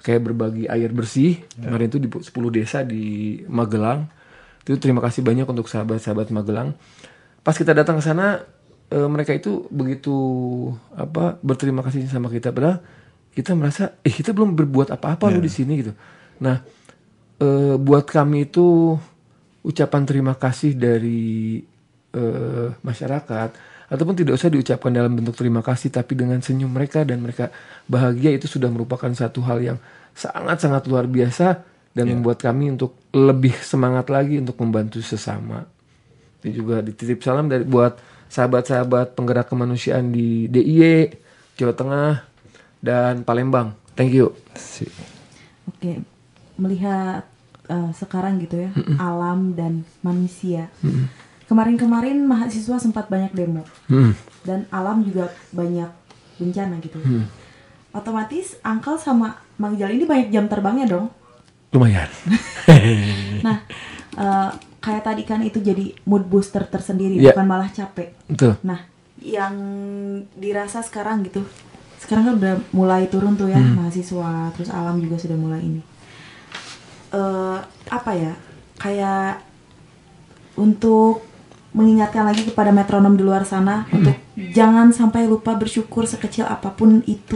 [0.04, 1.40] kayak berbagi air bersih.
[1.56, 4.10] Kemarin itu di 10 desa di Magelang.
[4.68, 6.76] Itu terima kasih banyak untuk sahabat-sahabat Magelang.
[7.42, 8.44] Pas kita datang ke sana
[8.92, 10.16] eh, mereka itu begitu
[10.94, 12.84] apa berterima kasih sama kita padahal
[13.34, 15.94] kita merasa eh kita belum berbuat apa-apa loh di sini gitu.
[16.44, 16.62] Nah,
[17.40, 18.98] eh, buat kami itu
[19.64, 21.64] ucapan terima kasih dari
[22.14, 27.20] eh, masyarakat ataupun tidak usah diucapkan dalam bentuk terima kasih tapi dengan senyum mereka dan
[27.20, 27.52] mereka
[27.88, 29.78] bahagia itu sudah merupakan satu hal yang
[30.14, 35.66] sangat-sangat luar biasa dan membuat kami untuk lebih semangat lagi untuk membantu sesama.
[36.42, 38.02] Itu juga dititip salam dari buat
[38.34, 41.14] sahabat-sahabat penggerak kemanusiaan di DIY,
[41.54, 42.14] Jawa Tengah,
[42.82, 43.78] dan Palembang.
[43.94, 44.34] Thank you.
[45.70, 46.02] Oke,
[46.58, 47.30] melihat
[47.70, 50.74] eh, sekarang gitu ya, alam dan manusia.
[51.54, 54.18] Kemarin-kemarin mahasiswa sempat banyak demo Hmm.
[54.42, 55.86] dan alam juga banyak
[56.36, 56.98] bencana gitu.
[57.94, 61.14] Otomatis Angkel sama Mang Ijal ini banyak jam terbangnya dong.
[61.70, 62.10] Lumayan.
[63.46, 63.62] Nah,
[64.16, 64.50] eh,
[64.80, 67.38] kayak tadi kan itu jadi mood booster tersendiri, Iya.
[67.38, 68.18] bukan malah capek.
[68.26, 68.58] Betul.
[68.66, 68.90] Nah,
[69.22, 69.54] yang
[70.34, 71.46] dirasa sekarang gitu,
[72.00, 75.86] sekarang kan udah mulai turun tuh ya mahasiswa, terus alam juga sudah mulai ini.
[77.12, 77.58] Eh,
[77.92, 78.34] apa ya?
[78.76, 79.46] Kayak
[80.56, 81.33] untuk
[81.74, 87.02] mengingatkan lagi kepada metronom di luar sana untuk jangan sampai lupa bersyukur sekecil apa pun
[87.10, 87.36] itu.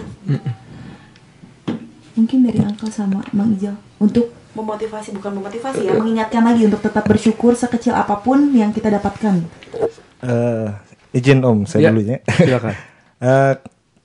[2.14, 7.06] Mungkin dari Uncle sama Mang Ijal untuk memotivasi bukan memotivasi ya, mengingatkan lagi untuk tetap
[7.06, 9.46] bersyukur sekecil apa pun yang kita dapatkan.
[10.26, 10.68] Eh,
[11.14, 12.18] izin Om, Ya, saya dulunya.
[12.26, 12.74] silakan.
[13.18, 13.58] Eh,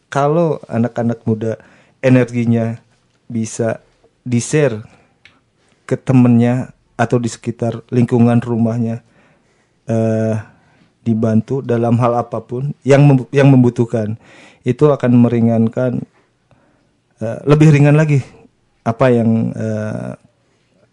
[0.08, 1.60] kalau anak-anak muda
[2.00, 2.80] energinya
[3.28, 3.84] bisa
[4.24, 4.88] di-share
[5.84, 9.04] ke temennya atau di sekitar lingkungan rumahnya
[9.86, 10.36] eh
[11.02, 14.14] dibantu dalam hal apa pun yang mem- yang membutuhkan.
[14.62, 16.02] Itu akan meringankan
[17.18, 18.22] eh, lebih ringan lagi
[18.86, 20.12] apa yang eh,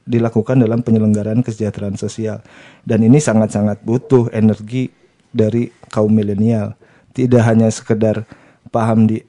[0.09, 2.41] dilakukan dalam penyelenggaraan kesejahteraan sosial.
[2.81, 4.89] Dan ini sangat-sangat butuh energi
[5.29, 6.73] dari kaum milenial.
[7.13, 8.25] Tidak hanya sekedar
[8.73, 9.21] paham di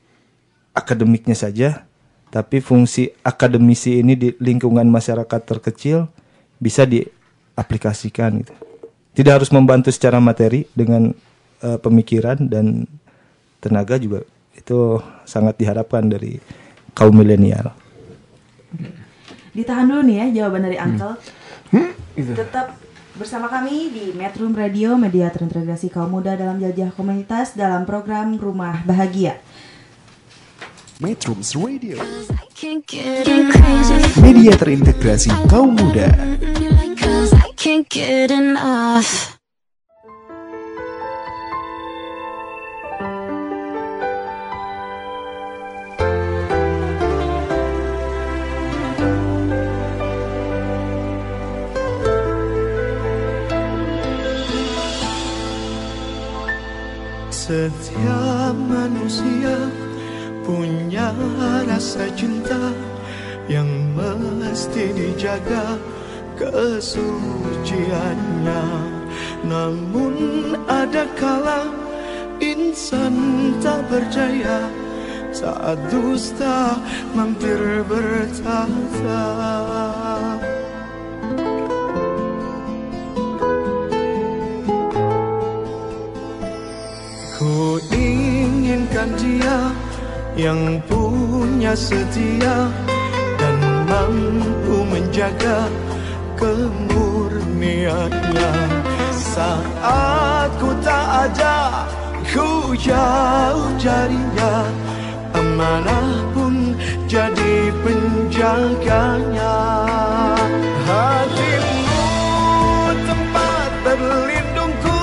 [0.72, 1.84] akademiknya saja
[2.30, 6.06] tapi fungsi akademisi ini di lingkungan masyarakat terkecil
[6.62, 8.54] bisa diaplikasikan gitu
[9.14, 11.10] tidak harus membantu secara materi dengan
[11.62, 12.86] eh, pemikiran dan
[13.60, 14.24] tenaga juga
[14.56, 16.40] itu sangat diharapkan dari
[16.92, 17.72] kaum milenial
[19.50, 21.18] Ditahan dulu nih ya jawaban dari Uncle.
[22.14, 22.78] Tetap
[23.18, 28.86] bersama kami di Metro Radio, media terintegrasi kaum muda dalam jajah komunitas dalam program Rumah
[28.86, 29.42] Bahagia.
[31.00, 31.96] Metrums Radio,
[34.20, 36.12] media terintegrasi kaum muda.
[37.60, 39.36] Can't get enough.
[57.28, 59.52] Setiap manusia
[60.48, 61.12] punya
[61.68, 62.72] rasa cinta
[63.52, 65.76] yang mesti dijaga
[66.40, 68.64] kesuciannya.
[69.44, 70.16] Namun
[70.64, 71.68] ada kala
[72.40, 74.64] insan tak berdaya
[75.30, 76.80] saat dusta
[77.12, 79.28] mampir bertata.
[87.40, 89.72] Ku inginkan dia
[90.36, 92.68] yang punya setia
[93.40, 93.56] dan
[93.88, 95.64] mampu menjaga
[96.40, 98.52] kemurniannya
[99.12, 101.84] saat ku tak ada
[102.24, 104.64] ku jauh darinya
[105.36, 106.72] amanah pun
[107.10, 109.58] jadi penjaganya.
[110.86, 112.06] Hatimu
[113.02, 115.02] tempat berlindungku.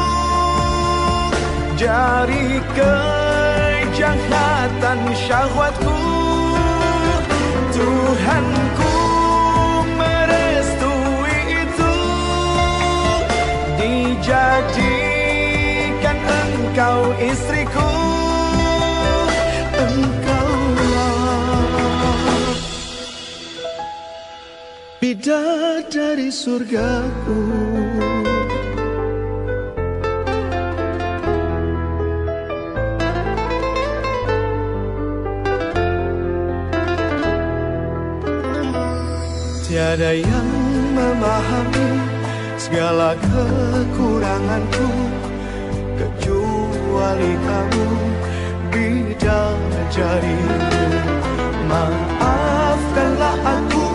[1.75, 2.63] Dari
[3.91, 5.99] kejahatan syahwatku.
[7.75, 8.56] Tuhanku
[16.77, 17.89] engkau istriku
[19.73, 20.53] engkau
[25.01, 27.41] Bidah dari surgaku.
[39.65, 40.49] Tiada yang
[40.93, 41.89] memahami
[42.61, 44.89] segala kekuranganku
[45.97, 46.56] kecuali
[47.07, 47.87] kecuali kamu
[48.67, 50.59] bidang jarimu
[51.71, 53.87] Maafkanlah aku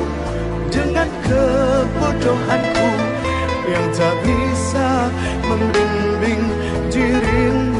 [0.72, 2.88] dengan kebodohanku
[3.68, 5.12] Yang tak bisa
[5.44, 6.40] membimbing
[6.88, 7.71] dirimu.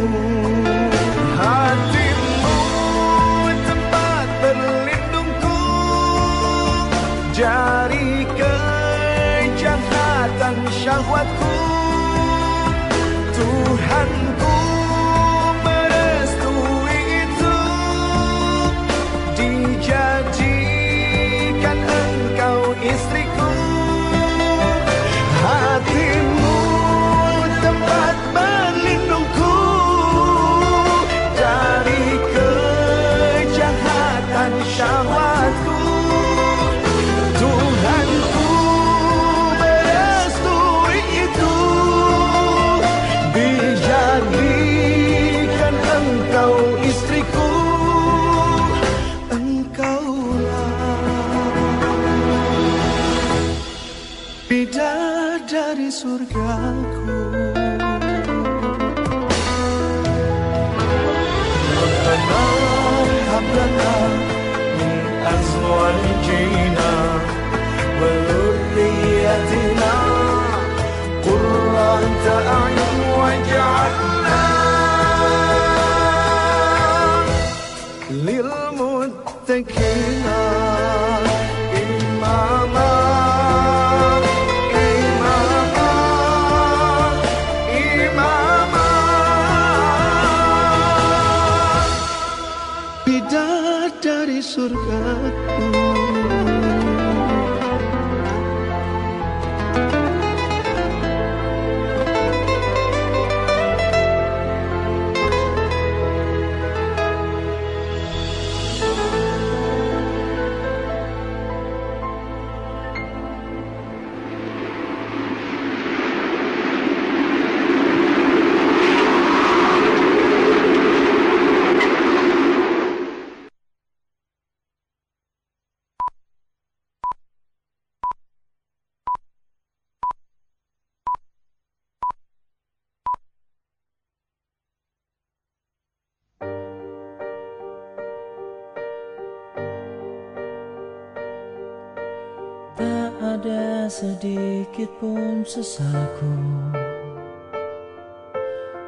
[143.42, 146.30] ada sedikit pun sesaku.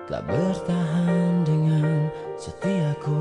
[0.07, 2.07] Tak bertahan dengan
[2.39, 3.19] setiaku.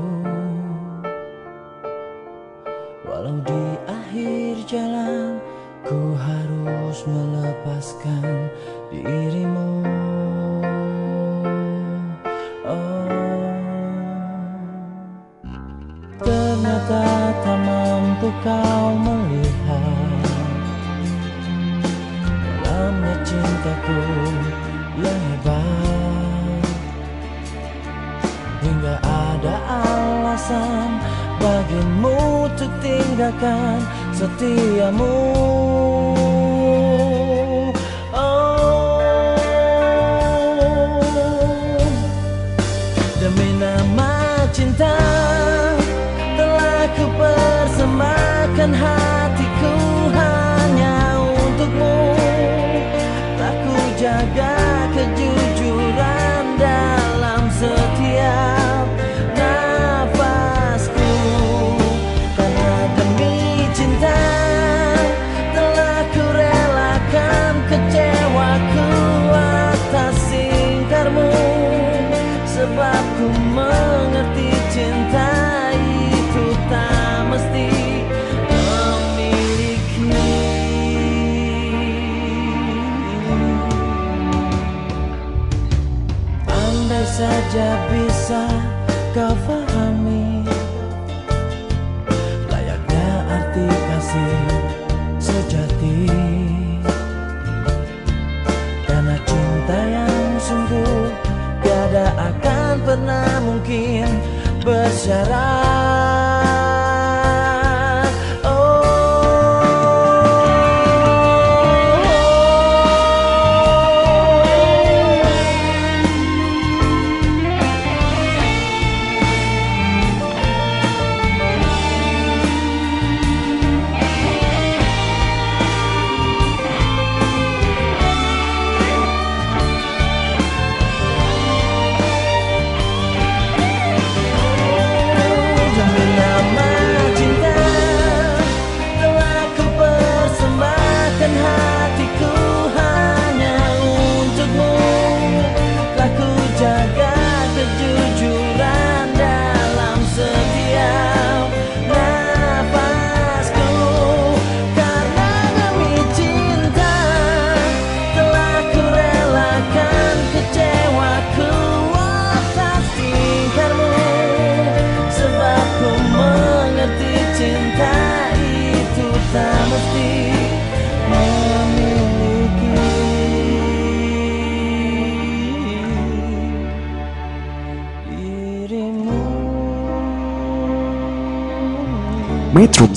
[3.02, 5.42] Walau di akhir jalan
[5.82, 8.54] Ku harus melepaskan
[8.94, 9.33] diri.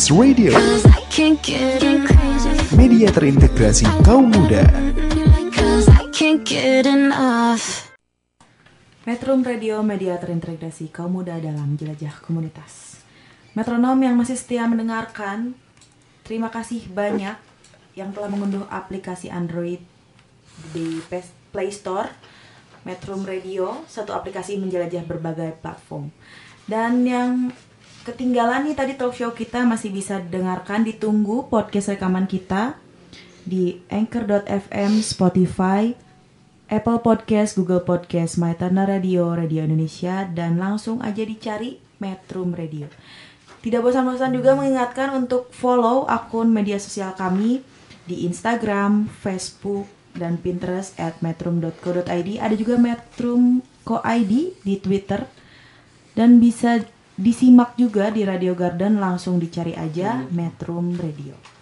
[0.08, 0.55] Enough.
[2.80, 4.64] media terintegrasi kaum muda.
[9.03, 13.03] Metrum Radio Media terintegrasi kaum muda dalam jelajah komunitas.
[13.51, 15.51] Metronom yang masih setia mendengarkan,
[16.24, 17.36] terima kasih banyak
[17.99, 19.84] yang telah mengunduh aplikasi Android
[20.72, 21.03] di
[21.51, 22.08] Play Store.
[22.88, 26.16] Metrum Radio, satu aplikasi menjelajah berbagai platform.
[26.64, 27.51] Dan yang
[28.08, 32.80] ketinggalan nih tadi talk show kita masih bisa dengarkan, ditunggu podcast rekaman kita
[33.43, 35.91] di anchor.fm, Spotify,
[36.72, 42.88] Apple Podcast, Google Podcast, MyTarna Radio, Radio Indonesia, dan langsung aja dicari Metrum Radio.
[43.60, 47.60] Tidak bosan-bosan juga mengingatkan untuk follow akun media sosial kami
[48.08, 52.39] di Instagram, Facebook, dan Pinterest at metrum.co.id.
[52.39, 54.34] Ada juga metrum.co.id
[54.64, 55.28] di Twitter.
[56.16, 56.82] Dan bisa
[57.18, 61.57] disimak juga di Radio Garden, langsung dicari aja Metrum Radio.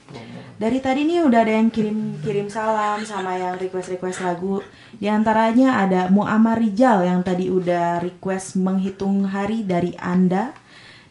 [0.56, 4.64] Dari tadi nih udah ada yang kirim-kirim salam sama yang request-request lagu.
[4.96, 10.56] Di antaranya ada Muammar Rijal yang tadi udah request menghitung hari dari Anda.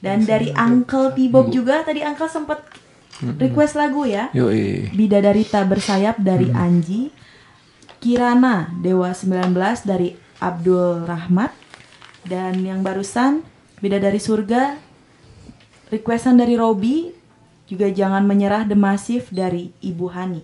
[0.01, 2.61] Dan dari Uncle Tibob juga tadi Uncle sempet
[3.41, 4.33] request lagu ya.
[4.33, 4.93] Yoi.
[4.93, 7.13] Bidadari Tak Bersayap dari Anji.
[8.01, 9.53] Kirana Dewa 19
[9.85, 11.53] dari Abdul Rahmat.
[12.25, 13.45] Dan yang barusan
[13.85, 14.81] Bidadari Surga
[15.93, 17.13] requestan dari Robi
[17.69, 20.41] juga jangan menyerah The Massive dari Ibu Hani.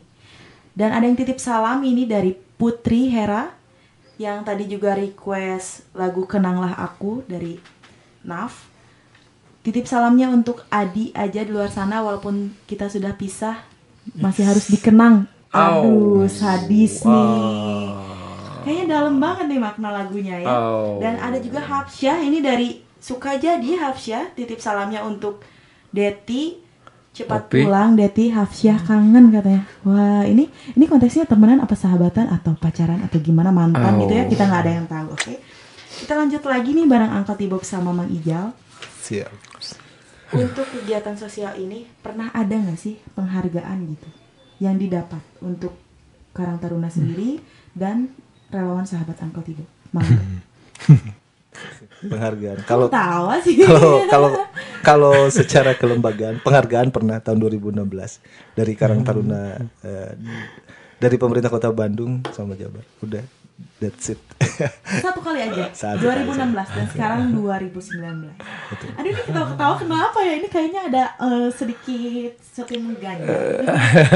[0.77, 3.49] Dan ada yang titip salam ini dari Putri Hera
[4.21, 7.57] yang tadi juga request lagu Kenanglah Aku dari
[8.29, 8.69] Naf.
[9.65, 13.57] Titip salamnya untuk Adi aja di luar sana walaupun kita sudah pisah
[14.21, 15.25] masih harus dikenang.
[15.49, 17.89] Aduh, sadis nih.
[18.69, 20.49] Kayaknya dalam banget nih makna lagunya ya.
[20.53, 21.01] Oh.
[21.01, 25.41] Dan ada juga Hapsyah ini dari Suka Jadi Hapsyah titip salamnya untuk
[25.89, 26.61] Deti
[27.11, 27.65] cepat Opi.
[27.65, 29.65] pulang Deti Hapsyah kangen katanya.
[29.83, 34.05] Wah, ini ini konteksnya temenan apa sahabatan atau pacaran atau gimana mantan Oh.
[34.05, 34.25] gitu ya.
[34.25, 35.33] Kita nggak ada yang tahu, oke.
[35.91, 38.55] Kita lanjut lagi nih bareng Angkat Tibob sama Mang Ijal.
[39.03, 39.33] Siap.
[40.31, 44.09] Untuk kegiatan sosial ini pernah ada nggak sih penghargaan gitu
[44.61, 45.75] yang didapat untuk
[46.31, 47.43] Karang Taruna sendiri
[47.73, 48.15] dan
[48.47, 49.67] relawan sahabat Angkel Tibob?
[49.91, 50.07] Mang.
[52.01, 52.59] Penghargaan.
[52.65, 53.61] Kalau tawa sih.
[53.61, 54.31] kalau kalau
[54.81, 57.77] kalau secara kelembagaan penghargaan pernah tahun 2016
[58.57, 60.13] dari Karang Taruna eh,
[60.97, 62.85] dari pemerintah Kota Bandung sama Jabar.
[63.05, 63.21] Udah
[63.81, 64.21] that's it.
[65.05, 65.73] Satu kali aja.
[65.73, 68.97] Satu kali 2016 dan sekarang 2019.
[68.97, 70.35] Aduh ini ketawa-ketawa kenapa ya?
[70.41, 73.29] Ini kayaknya ada eh, sedikit seperti mengganjal.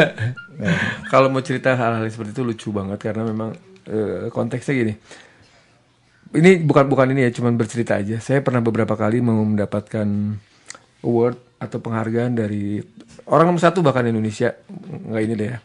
[1.12, 3.56] Kalau mau cerita hal-hal seperti itu lucu banget karena memang
[3.88, 4.94] eh, konteksnya gini.
[6.34, 8.18] Ini bukan bukan ini ya, cuman bercerita aja.
[8.18, 10.06] Saya pernah beberapa kali mau mendapatkan
[11.06, 12.82] award atau penghargaan dari
[13.30, 14.50] orang nomor satu bahkan Indonesia
[15.08, 15.58] nggak ini deh ya.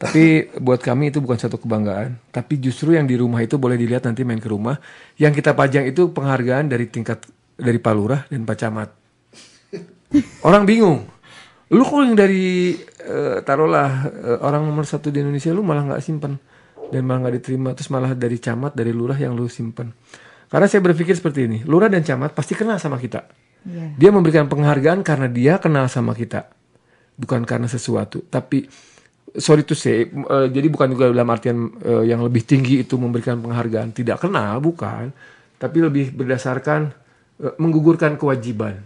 [0.00, 2.16] Tapi buat kami itu bukan satu kebanggaan.
[2.32, 4.80] Tapi justru yang di rumah itu boleh dilihat nanti main ke rumah.
[5.20, 7.28] Yang kita pajang itu penghargaan dari tingkat
[7.60, 8.88] dari Pak Lurah dan Pak Camat.
[10.40, 11.04] Orang bingung.
[11.70, 16.02] Lu kok yang dari eh, taruhlah eh, orang nomor satu di Indonesia lu malah nggak
[16.02, 16.40] simpen
[16.90, 19.94] dan malah nggak diterima terus malah dari camat dari lurah yang lu simpen.
[20.50, 23.22] Karena saya berpikir seperti ini, lurah dan camat pasti kenal sama kita.
[23.62, 23.86] Iya.
[23.94, 26.50] Dia memberikan penghargaan karena dia kenal sama kita,
[27.14, 28.26] bukan karena sesuatu.
[28.26, 28.66] Tapi
[29.38, 33.38] sorry to say, eh, jadi bukan juga dalam artian eh, yang lebih tinggi itu memberikan
[33.38, 35.14] penghargaan, tidak kenal, bukan.
[35.60, 36.90] Tapi lebih berdasarkan
[37.44, 38.80] eh, menggugurkan kewajiban.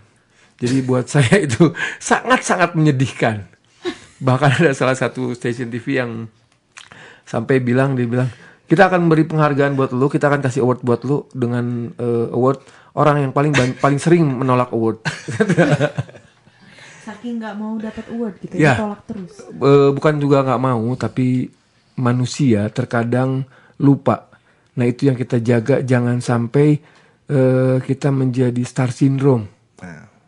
[0.60, 3.46] Jadi buat saya itu sangat-sangat menyedihkan.
[4.20, 6.28] Bahkan ada salah satu stasiun TV yang
[7.24, 8.28] sampai bilang dia bilang
[8.64, 12.64] kita akan beri penghargaan buat lu, kita akan kasih award buat lu dengan eh, award
[12.96, 15.04] orang yang paling paling sering menolak award.
[17.04, 18.72] Saking nggak mau dapat award gitu Ya.
[18.72, 19.36] ya, tolak terus.
[19.52, 21.52] Eh, bukan juga nggak mau, tapi
[22.00, 23.44] manusia terkadang
[23.76, 24.32] lupa.
[24.80, 26.80] Nah itu yang kita jaga, jangan sampai
[27.28, 29.44] eh, kita menjadi star syndrome.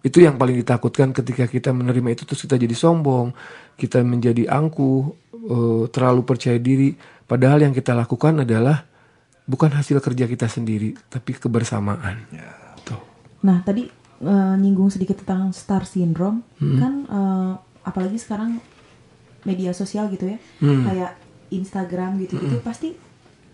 [0.05, 3.35] Itu yang paling ditakutkan ketika kita menerima itu terus kita jadi sombong,
[3.75, 6.93] kita menjadi angkuh, eh, terlalu percaya diri.
[7.23, 8.87] Padahal yang kita lakukan adalah
[9.43, 12.27] bukan hasil kerja kita sendiri, tapi kebersamaan.
[12.83, 12.99] Tuh.
[13.43, 13.87] Nah tadi
[14.17, 16.77] eh, nyinggung sedikit tentang star syndrome Hmm.
[16.77, 18.59] kan eh, apalagi sekarang
[19.43, 20.83] media sosial gitu ya Hmm.
[20.83, 21.13] kayak
[21.49, 22.99] Instagram gitu-gitu pasti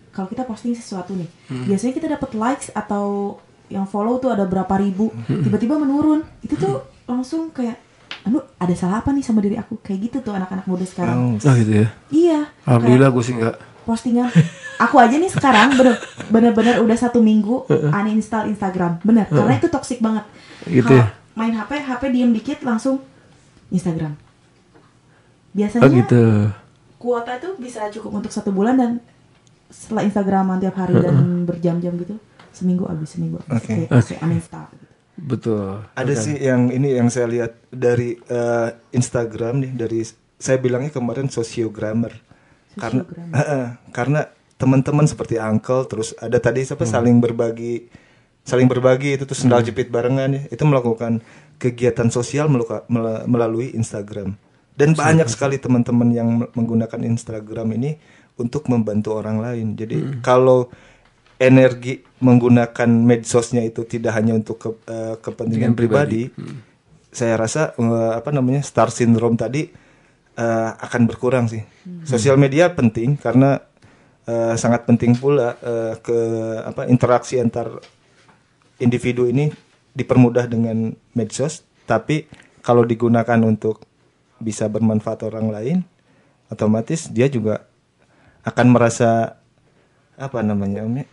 [0.09, 1.29] kalau kita posting sesuatu nih
[1.67, 3.37] biasanya kita dapat likes atau
[3.67, 7.77] yang follow tuh ada berapa ribu tiba-tiba menurun itu tuh langsung kayak
[8.23, 11.53] aduh ada salah apa nih sama diri aku kayak gitu tuh anak-anak muda sekarang Oh
[11.53, 11.87] gitu ya.
[12.09, 13.55] iya Alhamdulillah gue sih nggak.
[13.83, 14.31] postingan
[14.77, 19.99] aku aja nih sekarang bener bener-bener udah satu minggu uninstall Instagram bener karena itu toxic
[19.99, 20.23] banget
[20.63, 21.11] Gitu ya?
[21.33, 23.03] main HP HP diem dikit langsung
[23.67, 24.15] Instagram.
[25.51, 26.23] Biasanya Oh gitu.
[26.95, 28.91] kuota itu bisa cukup untuk satu bulan dan
[29.67, 32.15] setelah Instagraman tiap hari dan berjam-jam gitu
[32.49, 33.73] seminggu habis seminggu habis Oke.
[33.83, 34.92] Kayak- kayak uninstall gitu.
[35.13, 35.85] Betul.
[35.93, 39.99] Ada sih yang ini yang saya lihat dari eh, Instagram nih dari
[40.37, 42.17] saya bilangnya kemarin sosiogramer.
[42.73, 43.05] Karena.
[43.31, 44.25] Heeh, karena
[44.57, 47.85] teman-teman seperti uncle terus ada tadi siapa saling berbagi
[48.43, 50.41] saling berbagi itu tuh sendal jepit barengan ya.
[50.49, 51.21] Itu melakukan
[51.61, 54.35] kegiatan sosial meluka- mela- melalui Instagram.
[54.73, 57.95] Dan banyak sekali teman-teman yang me- menggunakan Instagram ini
[58.41, 59.77] untuk membantu orang lain.
[59.77, 60.73] Jadi kalau
[61.43, 66.31] energi menggunakan medsosnya itu tidak hanya untuk ke- eh, kepentingan Kepentingan pribadi.
[66.31, 66.71] pribadi,
[67.11, 69.67] saya rasa eh, apa namanya star syndrome tadi
[70.33, 71.61] eh, akan berkurang sih.
[72.07, 73.59] Sosial media penting karena
[74.23, 76.17] eh, sangat penting pula eh, ke
[76.63, 77.83] apa interaksi antar
[78.79, 79.51] individu ini
[79.93, 82.25] dipermudah dengan medsos, tapi
[82.65, 83.85] kalau digunakan untuk
[84.41, 85.77] bisa bermanfaat orang lain,
[86.49, 87.67] otomatis dia juga
[88.43, 89.37] akan merasa
[90.17, 91.05] apa namanya Om ya?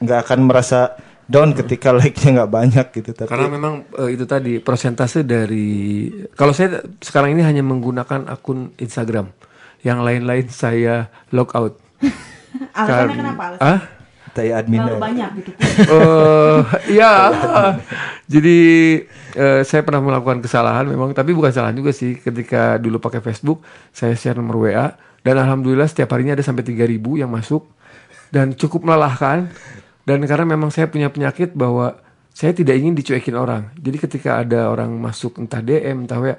[0.00, 4.62] Nggak akan merasa down ketika like-nya nggak banyak gitu tapi Karena memang eh, itu tadi
[4.62, 6.06] persentase dari
[6.38, 9.34] kalau saya sekarang ini hanya menggunakan akun Instagram,
[9.82, 11.74] yang lain-lain saya log out.
[12.72, 13.42] Alasannya Karena- kenapa?
[13.54, 13.74] Alasannya?
[13.74, 13.80] Ah?
[14.36, 15.50] Taya admin Terlalu banyak gitu.
[15.88, 16.60] Eh,
[17.00, 17.32] ya,
[18.28, 18.58] jadi
[19.32, 22.20] eh, saya pernah melakukan kesalahan memang, tapi bukan kesalahan juga sih.
[22.20, 23.64] Ketika dulu pakai Facebook,
[23.96, 24.92] saya share nomor WA
[25.24, 27.64] dan alhamdulillah setiap harinya ada sampai 3000 yang masuk
[28.28, 29.48] dan cukup melelahkan.
[30.06, 31.98] Dan karena memang saya punya penyakit bahwa
[32.30, 33.74] saya tidak ingin dicuekin orang.
[33.74, 36.38] Jadi ketika ada orang masuk entah DM, entah WA,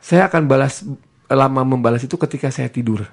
[0.00, 0.88] saya akan balas
[1.28, 3.04] lama membalas itu ketika saya tidur.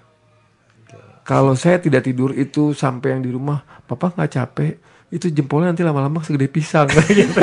[1.28, 4.80] Kalau saya tidak tidur itu sampai yang di rumah, papa nggak capek,
[5.12, 6.88] itu jempolnya nanti lama-lama segede pisang.
[7.12, 7.42] gitu.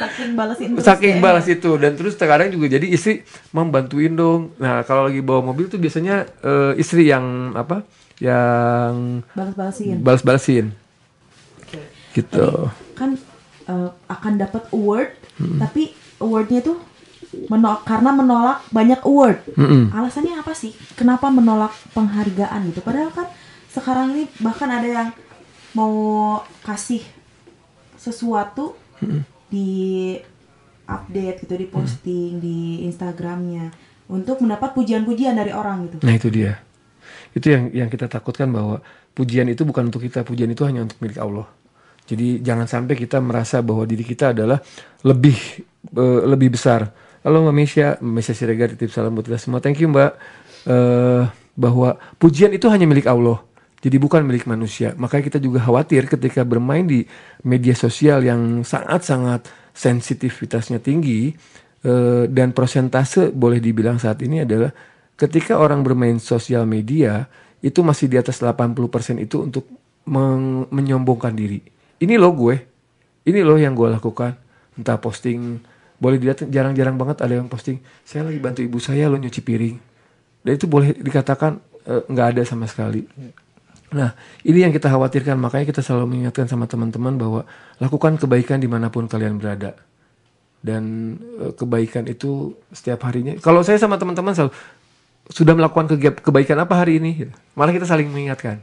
[0.00, 1.22] Saking balasin terus Saking ya.
[1.22, 3.22] balas itu dan terus terkadang juga jadi istri
[3.52, 4.56] membantuin dong.
[4.56, 7.84] Nah kalau lagi bawa mobil tuh biasanya eh, istri yang apa?
[8.20, 9.96] Yang Balas-balasin.
[10.00, 10.66] balas-balasin
[11.58, 11.80] Oke.
[12.12, 12.68] gitu.
[12.92, 13.16] kan
[13.64, 15.10] eh, akan dapat award
[15.56, 16.76] tapi awardnya tuh
[17.48, 19.88] menolak karena menolak banyak award Mm-mm.
[19.90, 23.24] alasannya apa sih kenapa menolak penghargaan gitu padahal kan
[23.68, 25.08] sekarang ini bahkan ada yang
[25.72, 25.94] mau
[26.60, 27.00] kasih
[27.94, 28.74] sesuatu
[29.48, 30.18] di
[30.84, 33.70] update gitu di posting di Instagramnya
[34.08, 36.58] untuk mendapat pujian-pujian dari orang gitu Nah itu dia.
[37.34, 38.82] Itu yang yang kita takutkan bahwa
[39.14, 41.46] pujian itu bukan untuk kita, pujian itu hanya untuk milik Allah.
[42.10, 44.58] Jadi jangan sampai kita merasa bahwa diri kita adalah
[45.06, 45.38] lebih
[45.94, 46.90] eh, lebih besar.
[47.22, 49.62] Halo Mbak Mesya, Mbak Mesya Siregar titip salam buat kita semua.
[49.62, 50.10] Thank you Mbak.
[50.66, 51.22] Eh,
[51.54, 53.38] bahwa pujian itu hanya milik Allah.
[53.80, 54.92] Jadi bukan milik manusia.
[54.96, 57.04] Makanya kita juga khawatir ketika bermain di
[57.48, 61.32] media sosial yang sangat-sangat sensitivitasnya tinggi
[61.86, 64.68] eh, dan prosentase boleh dibilang saat ini adalah
[65.20, 67.28] ketika orang bermain sosial media
[67.60, 68.72] itu masih di atas 80%
[69.20, 69.68] itu untuk
[70.72, 71.60] menyombongkan diri.
[72.00, 72.56] Ini loh gue.
[73.28, 74.32] Ini loh yang gue lakukan.
[74.80, 75.60] Entah posting
[76.00, 77.76] boleh dilihat jarang-jarang banget ada yang posting
[78.08, 79.76] saya lagi bantu ibu saya lo nyuci piring.
[80.40, 83.04] Dan itu boleh dikatakan eh, nggak ada sama sekali.
[83.92, 84.16] Nah,
[84.48, 85.36] ini yang kita khawatirkan.
[85.36, 87.40] Makanya kita selalu mengingatkan sama teman-teman bahwa
[87.76, 89.76] lakukan kebaikan di mana pun kalian berada.
[90.64, 91.12] Dan
[91.44, 93.36] eh, kebaikan itu setiap harinya.
[93.36, 94.56] Kalau saya sama teman-teman selalu
[95.30, 95.86] sudah melakukan
[96.20, 97.10] kebaikan apa hari ini?
[97.16, 97.32] Gitu.
[97.54, 98.60] Malah kita saling mengingatkan.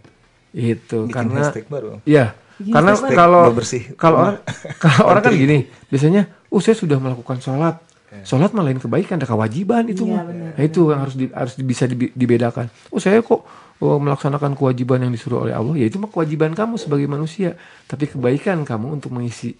[0.52, 2.00] Itu Bikin karena baru.
[2.04, 2.36] Iya.
[2.58, 3.84] Bikin Karena kalau Bebersih.
[3.96, 4.38] kalau orang
[4.84, 5.58] kalau orang kan gini,
[5.88, 7.80] biasanya, "Oh, saya sudah melakukan sholat."
[8.24, 10.24] Sholat malah lain kebaikan, ada kewajiban itu Iya, mah.
[10.26, 12.66] benar, Nah, itu yang harus di- harus di- bisa dibe- dibedakan.
[12.88, 13.44] Oh, saya kok
[13.78, 17.54] oh, melaksanakan kewajiban yang disuruh oleh Allah, ya itu mah kewajiban kamu sebagai manusia.
[17.84, 19.54] Tapi kebaikan kamu untuk mengisi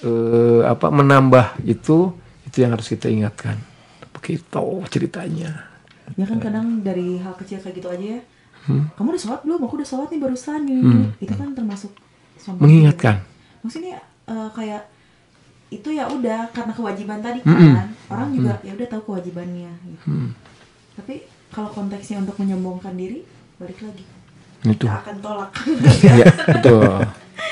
[0.00, 2.10] eh, apa menambah itu
[2.42, 3.60] itu yang harus kita ingatkan.
[4.10, 5.73] Begitu ceritanya.
[6.12, 8.22] Ya kan kadang dari hal kecil kayak gitu aja ya
[8.64, 8.88] Hmm.
[8.96, 11.92] kamu udah sholat belum aku udah sholat nih barusan gini, itu kan termasuk
[12.34, 13.20] sombong Mengingatkan.
[13.20, 13.60] juga.
[13.60, 14.82] maksudnya eh, kayak
[15.68, 17.76] itu ya udah karena kewajiban tadi Mm-mm.
[17.76, 20.32] kan orang juga ya udah tahu kewajibannya gitu.
[20.96, 21.14] tapi
[21.50, 23.20] kalau konteksnya untuk menyombongkan diri
[23.54, 24.04] balik lagi
[24.64, 24.88] Itu.
[24.88, 25.50] kita akan tolak
[26.00, 26.88] Iya, betul.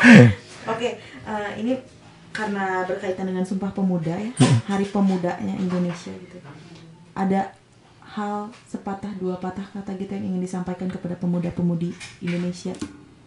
[0.73, 0.89] Oke,
[1.23, 1.77] eh, ini
[2.33, 4.33] karena berkaitan dengan Sumpah Pemuda ya,
[4.65, 6.41] Hari Pemudanya Indonesia gitu.
[7.13, 7.53] Ada
[8.13, 12.77] hal sepatah dua patah kata gitu yang ingin disampaikan kepada pemuda-pemudi Indonesia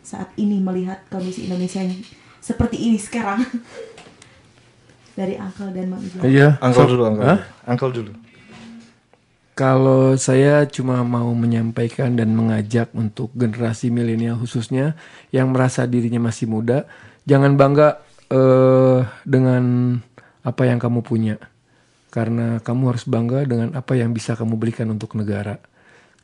[0.06, 1.98] saat ini melihat kondisi Indonesia yang
[2.38, 3.42] seperti ini sekarang.
[5.18, 6.22] Dari Uncle dan Mang Ijal.
[6.28, 6.50] Iya.
[6.60, 7.40] Angkel dulu, angkel.
[7.66, 8.12] Angkel dulu.
[9.56, 15.00] Kalau saya cuma mau menyampaikan dan mengajak untuk generasi milenial khususnya
[15.32, 16.84] yang merasa dirinya masih muda,
[17.24, 19.64] jangan bangga eh, dengan
[20.44, 21.40] apa yang kamu punya.
[22.16, 25.60] Karena kamu harus bangga dengan apa yang bisa kamu berikan untuk negara.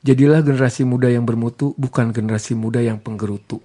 [0.07, 3.59] Jadilah generasi muda yang bermutu, bukan generasi muda yang penggerutu.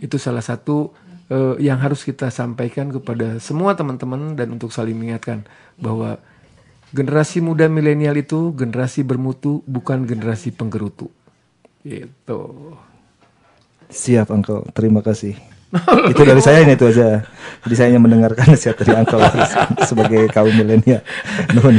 [0.00, 0.96] Itu salah satu
[1.28, 5.44] eh, yang harus kita sampaikan kepada semua teman-teman dan untuk saling mengingatkan
[5.76, 6.16] bahwa
[6.96, 11.12] generasi muda milenial itu generasi bermutu, bukan generasi penggerutu.
[11.84, 12.40] Gitu.
[13.92, 15.49] Siap Uncle, terima kasih.
[16.10, 17.22] itu dari saya ini itu aja.
[17.66, 19.22] Jadi saya hanya mendengarkan nasihat dari Uncle
[19.86, 21.02] sebagai kaum milenial.
[21.54, 21.78] Nuhun.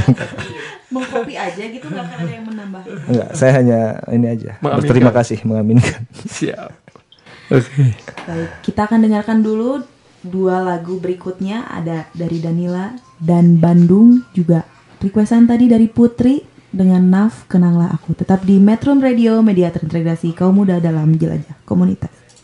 [0.92, 2.82] Mau kopi aja gitu nggak akan ada yang menambah.
[3.08, 3.80] Enggak, saya hanya
[4.12, 4.60] ini aja.
[4.60, 4.80] Mengaminkan.
[4.84, 6.02] Berterima kasih mengaminkan.
[6.28, 6.72] Siap.
[7.52, 7.84] Oke.
[8.28, 9.84] Baik, kita akan dengarkan dulu
[10.24, 14.64] dua lagu berikutnya ada dari Danila dan Bandung juga
[15.02, 18.16] requestan tadi dari Putri dengan Naf Kenanglah Aku.
[18.16, 22.21] Tetap di Metro Radio, media terintegrasi kaum muda dalam jelajah komunitas.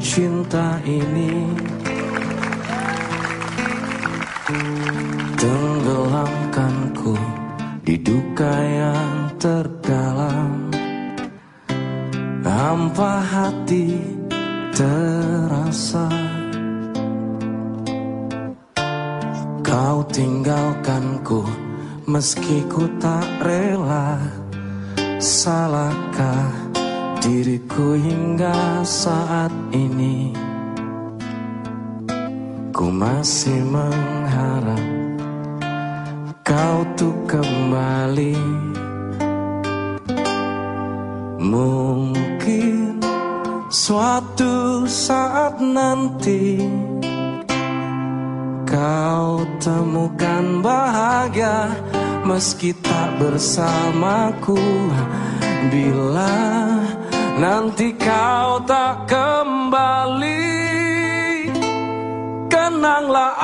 [0.00, 1.48] Cinta ini.
[5.34, 7.16] Tenggelamkanku
[7.84, 10.72] di duka yang terdalam.
[12.44, 13.98] Hampa hati
[14.74, 16.06] terasa.
[19.60, 21.44] Kau tinggalkanku
[22.06, 24.18] meski ku tak rela.
[25.20, 26.63] Salahkah
[27.24, 30.36] diriku hingga saat ini
[32.68, 35.04] Ku masih mengharap
[36.44, 38.36] kau tuh kembali.
[41.40, 43.00] Mungkin
[43.72, 46.60] suatu saat nanti
[48.68, 51.72] Kau temukan bahagia
[52.28, 54.60] meski tak bersamaku.
[55.72, 56.63] Bila
[57.38, 60.54] nanti kau tak kembali.
[62.46, 63.34] Kenanglah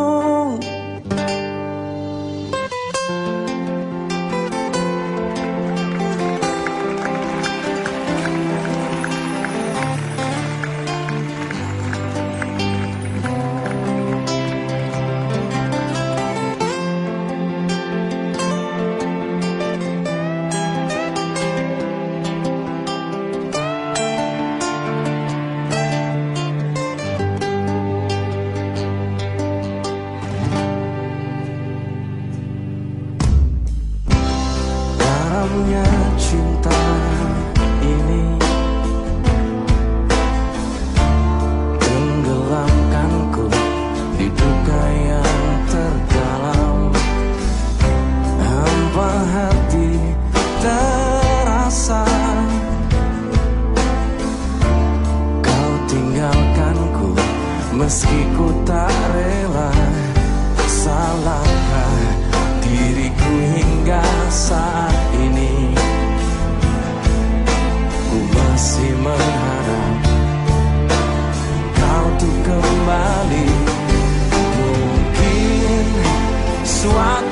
[76.80, 77.29] suatu saat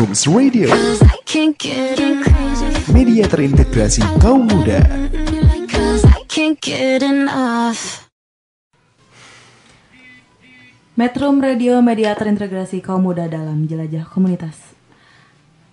[0.00, 2.88] Metrums Radio, Cause I can't get enough.
[2.88, 4.80] media terintegrasi kaum muda.
[10.96, 14.72] Metrum Radio Media terintegrasi kaum muda dalam jelajah komunitas.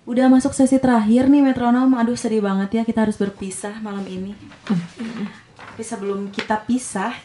[0.04, 1.96] Udah masuk sesi terakhir nih metronom.
[1.96, 4.36] Aduh sedih banget ya kita harus berpisah malam ini.
[5.56, 7.16] Tapi sebelum kita pisah,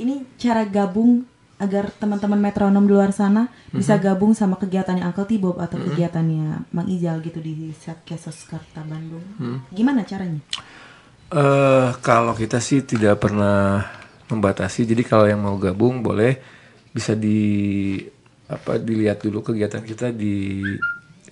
[0.00, 1.28] ini cara gabung
[1.64, 6.86] agar teman-teman metronom di luar sana bisa gabung sama kegiatannya Uncle Tibob atau kegiatannya Mang
[6.92, 9.24] Ijal gitu di Satkesos Karta Bandung.
[9.72, 10.44] Gimana caranya?
[11.32, 13.80] Eh kalau kita sih tidak pernah
[14.28, 14.84] membatasi.
[14.84, 16.38] Jadi kalau yang mau gabung boleh
[16.92, 17.98] bisa di
[18.44, 20.60] apa dilihat dulu kegiatan kita di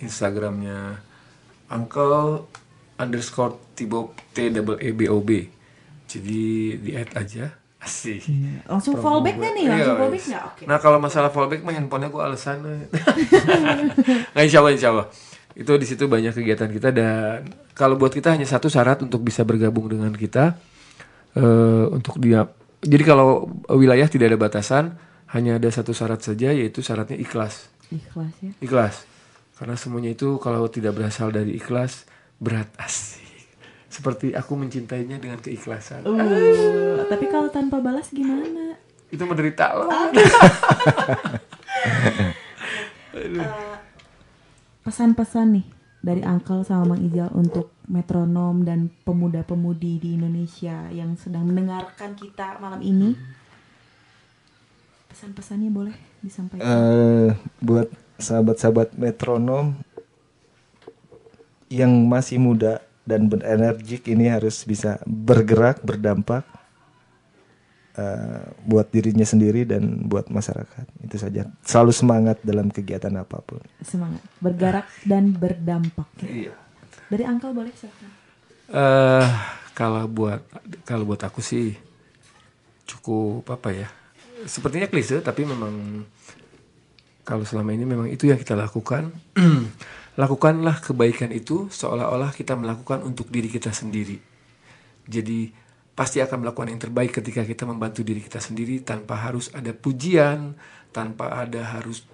[0.01, 0.97] Instagramnya
[1.70, 2.49] Uncle
[2.99, 5.47] underscore Tibob T double E B O B.
[6.09, 7.61] Jadi di add aja.
[7.83, 8.22] Asik.
[8.70, 9.66] Langsung Promo fallback nih?
[9.66, 10.30] Langsung Iya, fallback yes.
[10.30, 10.45] nggak?
[10.55, 10.62] Oke.
[10.70, 12.57] Nah kalau masalah fallback mah handphonenya gue alasan.
[14.35, 15.07] nah insya Allah insya Allah.
[15.53, 19.43] Itu di situ banyak kegiatan kita dan kalau buat kita hanya satu syarat untuk bisa
[19.43, 20.55] bergabung dengan kita
[21.35, 22.47] eh untuk dia.
[22.83, 24.85] Jadi kalau wilayah tidak ada batasan,
[25.35, 27.66] hanya ada satu syarat saja yaitu syaratnya ikhlas.
[27.91, 28.53] Ikhlas ya.
[28.62, 28.95] Ikhlas.
[29.59, 32.07] Karena semuanya itu kalau tidak berasal dari ikhlas
[32.43, 33.21] berat asik.
[33.93, 36.09] Seperti aku mencintainya dengan keikhlasan.
[36.09, 38.80] Uh, tapi kalau tanpa balas gimana?
[39.12, 39.93] Itu menderita loh.
[44.88, 45.66] Pesan-pesan nih
[46.01, 52.57] dari Uncle sama Mang Ijal untuk metronom dan pemuda-pemudi di Indonesia yang sedang mendengarkan kita
[52.64, 53.12] malam ini.
[55.12, 55.93] Pesan-pesannya boleh
[56.24, 56.64] disampaikan.
[56.64, 59.76] Eh, buat sahabat-sahabat metronom
[61.68, 66.46] yang masih muda dan berenergik ini harus bisa bergerak berdampak
[67.98, 73.59] eh, buat dirinya sendiri dan buat masyarakat itu saja selalu semangat dalam kegiatan apa pun
[73.82, 76.09] Semangat, bergerak dan berdampak.
[76.22, 76.55] Iya.
[77.11, 78.11] Dari Uncle boleh silakan.
[78.72, 79.28] Eh
[79.74, 80.40] kalau buat
[80.86, 81.74] kalau buat aku sih
[82.86, 83.88] cukup apa ya?
[84.46, 86.07] Sepertinya klise tapi memang
[87.22, 89.11] kalau selama ini memang itu yang kita lakukan.
[90.20, 94.20] Lakukanlah kebaikan itu seolah-olah kita melakukan untuk diri kita sendiri.
[95.08, 95.48] Jadi
[95.92, 100.56] pasti akan melakukan yang terbaik ketika kita membantu diri kita sendiri tanpa harus ada pujian,
[100.92, 102.04] tanpa ada harus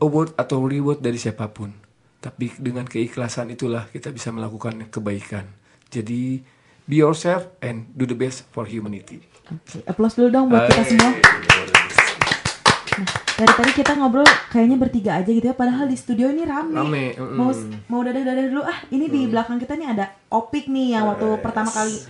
[0.00, 1.72] award atau reward dari siapa pun.
[2.20, 5.48] Tapi dengan keikhlasan itulah kita bisa melakukan kebaikan.
[5.88, 6.44] Jadi
[6.84, 9.24] be yourself and do the best for humanity.
[9.48, 11.12] Oke, Applause dulu dong buat kita semua.
[13.36, 16.72] Dari tadi kita ngobrol kayaknya bertiga aja gitu ya, padahal di studio ini rame.
[16.72, 17.36] Rame, mm.
[17.36, 17.52] Mau
[17.92, 18.80] mau dadah-dadah dulu ah.
[18.88, 22.00] Ini di belakang kita nih ada Opik nih yang waktu pertama kali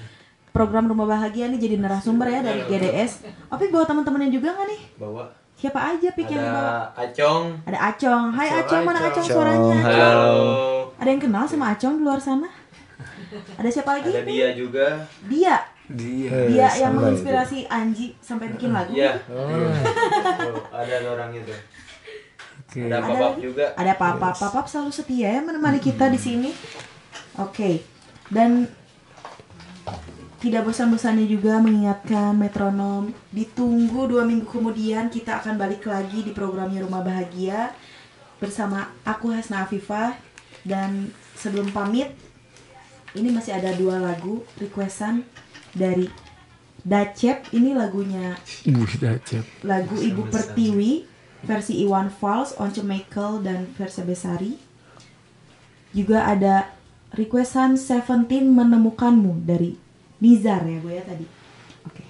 [0.55, 3.27] program Rumah Bahagia nih jadi narasumber ya dari GDS.
[3.51, 4.81] Opik bawa teman-temannya juga nggak nih?
[5.03, 5.25] bawa
[5.57, 6.95] Siapa aja Pik yang bawa?
[6.95, 8.25] ada Acong Ada Acong.
[8.31, 9.27] Hai Acong, mana Acong Acong.
[9.27, 9.79] suaranya?
[9.83, 10.15] Halo.
[10.95, 12.49] Ada yang kenal sama Acong di luar sana?
[13.59, 14.15] Ada siapa lagi?
[14.15, 15.75] ada dia juga Dia.
[15.87, 16.51] Dia.
[16.51, 18.91] Dia yang menginspirasi Anji sampai bikin lagu.
[18.91, 21.55] iya Tuh, ada orang itu
[22.67, 22.91] Oke.
[22.91, 26.51] ada papap juga Ada Papa, Papa selalu setia ya menemani kita di sini.
[27.39, 27.87] Oke.
[28.27, 28.67] Dan
[30.43, 36.85] tidak bosan-bosannya juga mengingatkan metronom ditunggu dua minggu kemudian kita akan balik lagi di programnya
[36.85, 37.73] Rumah Bahagia
[38.37, 40.13] bersama aku Hasna Afifah
[40.63, 42.13] dan sebelum pamit
[43.17, 45.25] ini masih ada dua lagu requestan
[45.77, 46.09] dari
[46.87, 49.43] Dacep ini lagunya Buh, dacet.
[49.67, 51.03] lagu Ibu Pertiwi
[51.43, 54.55] versi Iwan Fals, Once Michael dan Versa Besari.
[55.91, 56.71] Juga ada
[57.11, 59.75] requestan Seventeen menemukanmu dari
[60.23, 61.27] Nizar ya gue ya tadi.
[61.91, 62.07] Oke.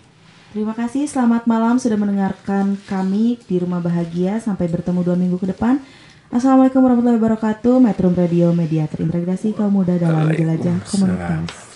[0.52, 4.44] Terima kasih, selamat malam sudah mendengarkan kami di Rumah Bahagia.
[4.44, 5.80] Sampai bertemu dua minggu ke depan.
[6.28, 7.80] Assalamualaikum warahmatullahi wabarakatuh.
[7.80, 11.75] Metro Radio Media terintegrasi kaum muda dalam jelajah komunitas.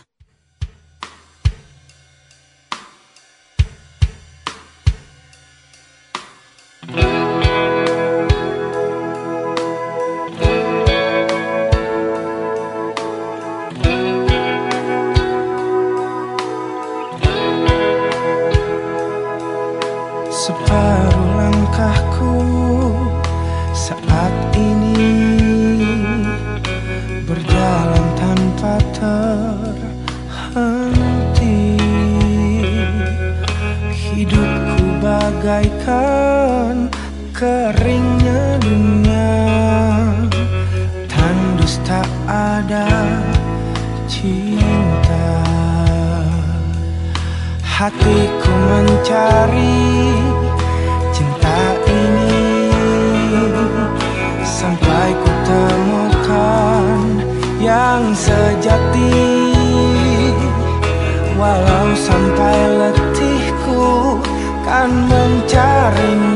[35.51, 36.87] Bagaikan
[37.35, 39.35] keringnya dunia,
[41.11, 42.87] tandus tak ada
[44.07, 45.43] cinta.
[47.67, 49.91] Hatiku mencari
[51.11, 52.71] cinta ini.
[54.47, 56.95] Sampai ku temukan
[57.59, 59.51] yang sejati.
[61.35, 64.15] Walau sampai letihku
[64.63, 65.10] kan
[65.51, 66.30] mencarinya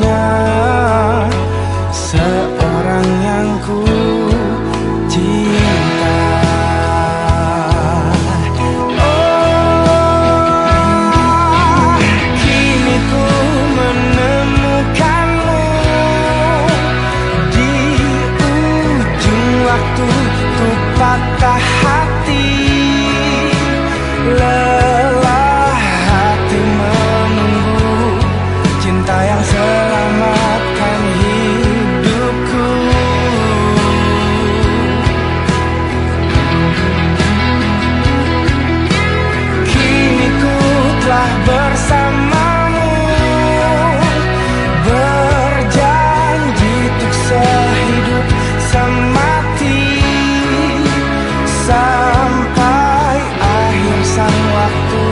[51.65, 55.05] sampai akhir sang waktu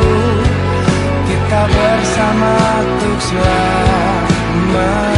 [1.26, 2.54] kita bersama
[2.86, 5.13] untuk selamanya.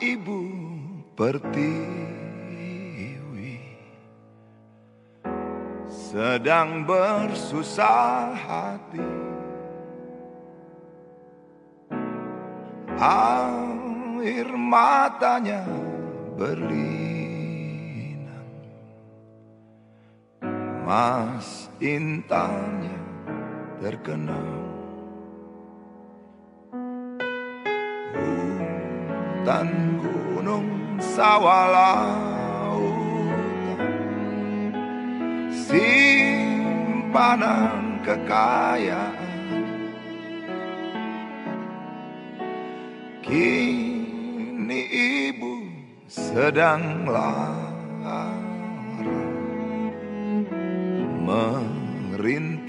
[0.00, 0.42] Ibu
[1.12, 2.00] pertiwi
[5.88, 9.04] sedang bersusah hati.
[13.00, 15.64] Air matanya
[16.36, 17.00] berlinang,
[20.84, 23.00] mas intannya
[23.80, 24.69] terkenang.
[29.40, 30.68] Hutan gunung
[31.00, 31.96] sawah
[35.48, 36.44] simpanan
[38.04, 39.32] kekayaan.
[43.24, 45.64] Kini ibu
[46.04, 48.36] sedang lara
[51.24, 52.59] merintih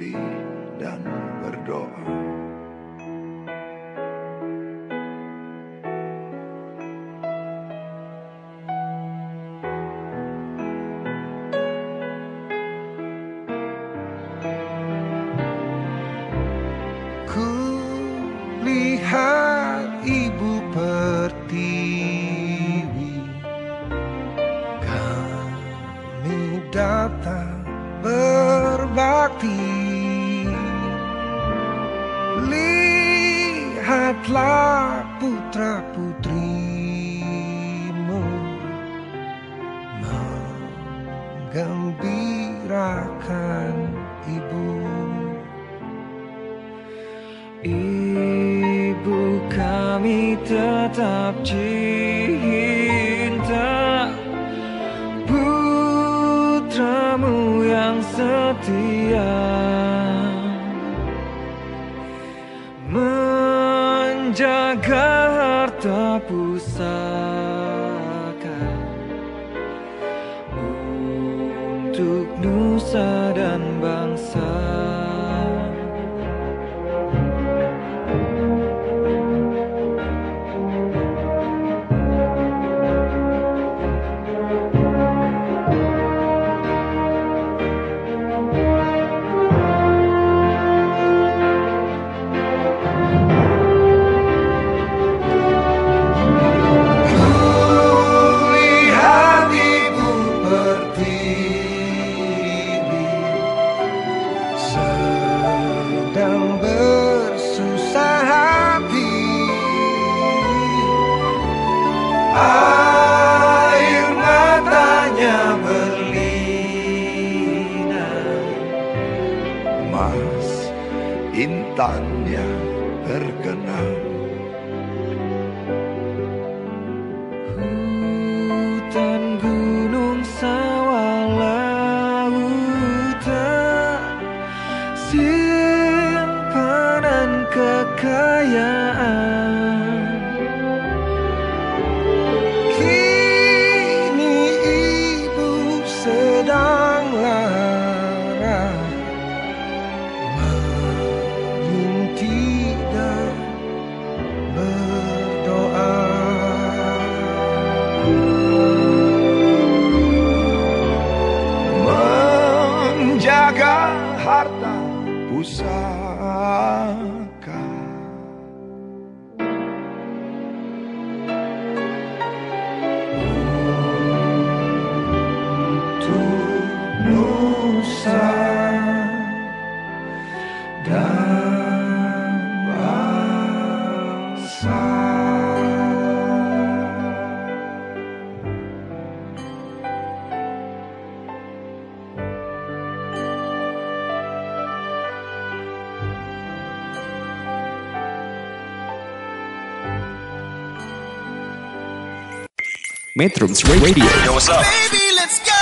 [203.22, 204.66] Metrums Radio Yo, what's up?
[204.66, 205.54] Baby, let's go.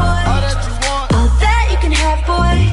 [0.00, 2.72] All that you can have, boy.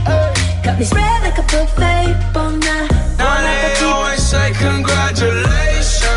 [0.63, 2.15] Got me spread like a buffet.
[2.31, 2.87] Bon night.
[3.19, 6.07] Now they always say congratulations.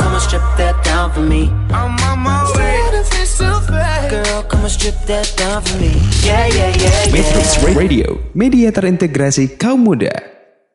[0.00, 1.52] Come and strip that down for me.
[1.76, 2.88] I'm on my way.
[4.08, 5.92] Girl, come and strip that down for me.
[6.24, 7.12] Yeah, yeah, yeah, yeah.
[7.12, 10.29] Metrums Radio Media terintegrasi kaum muda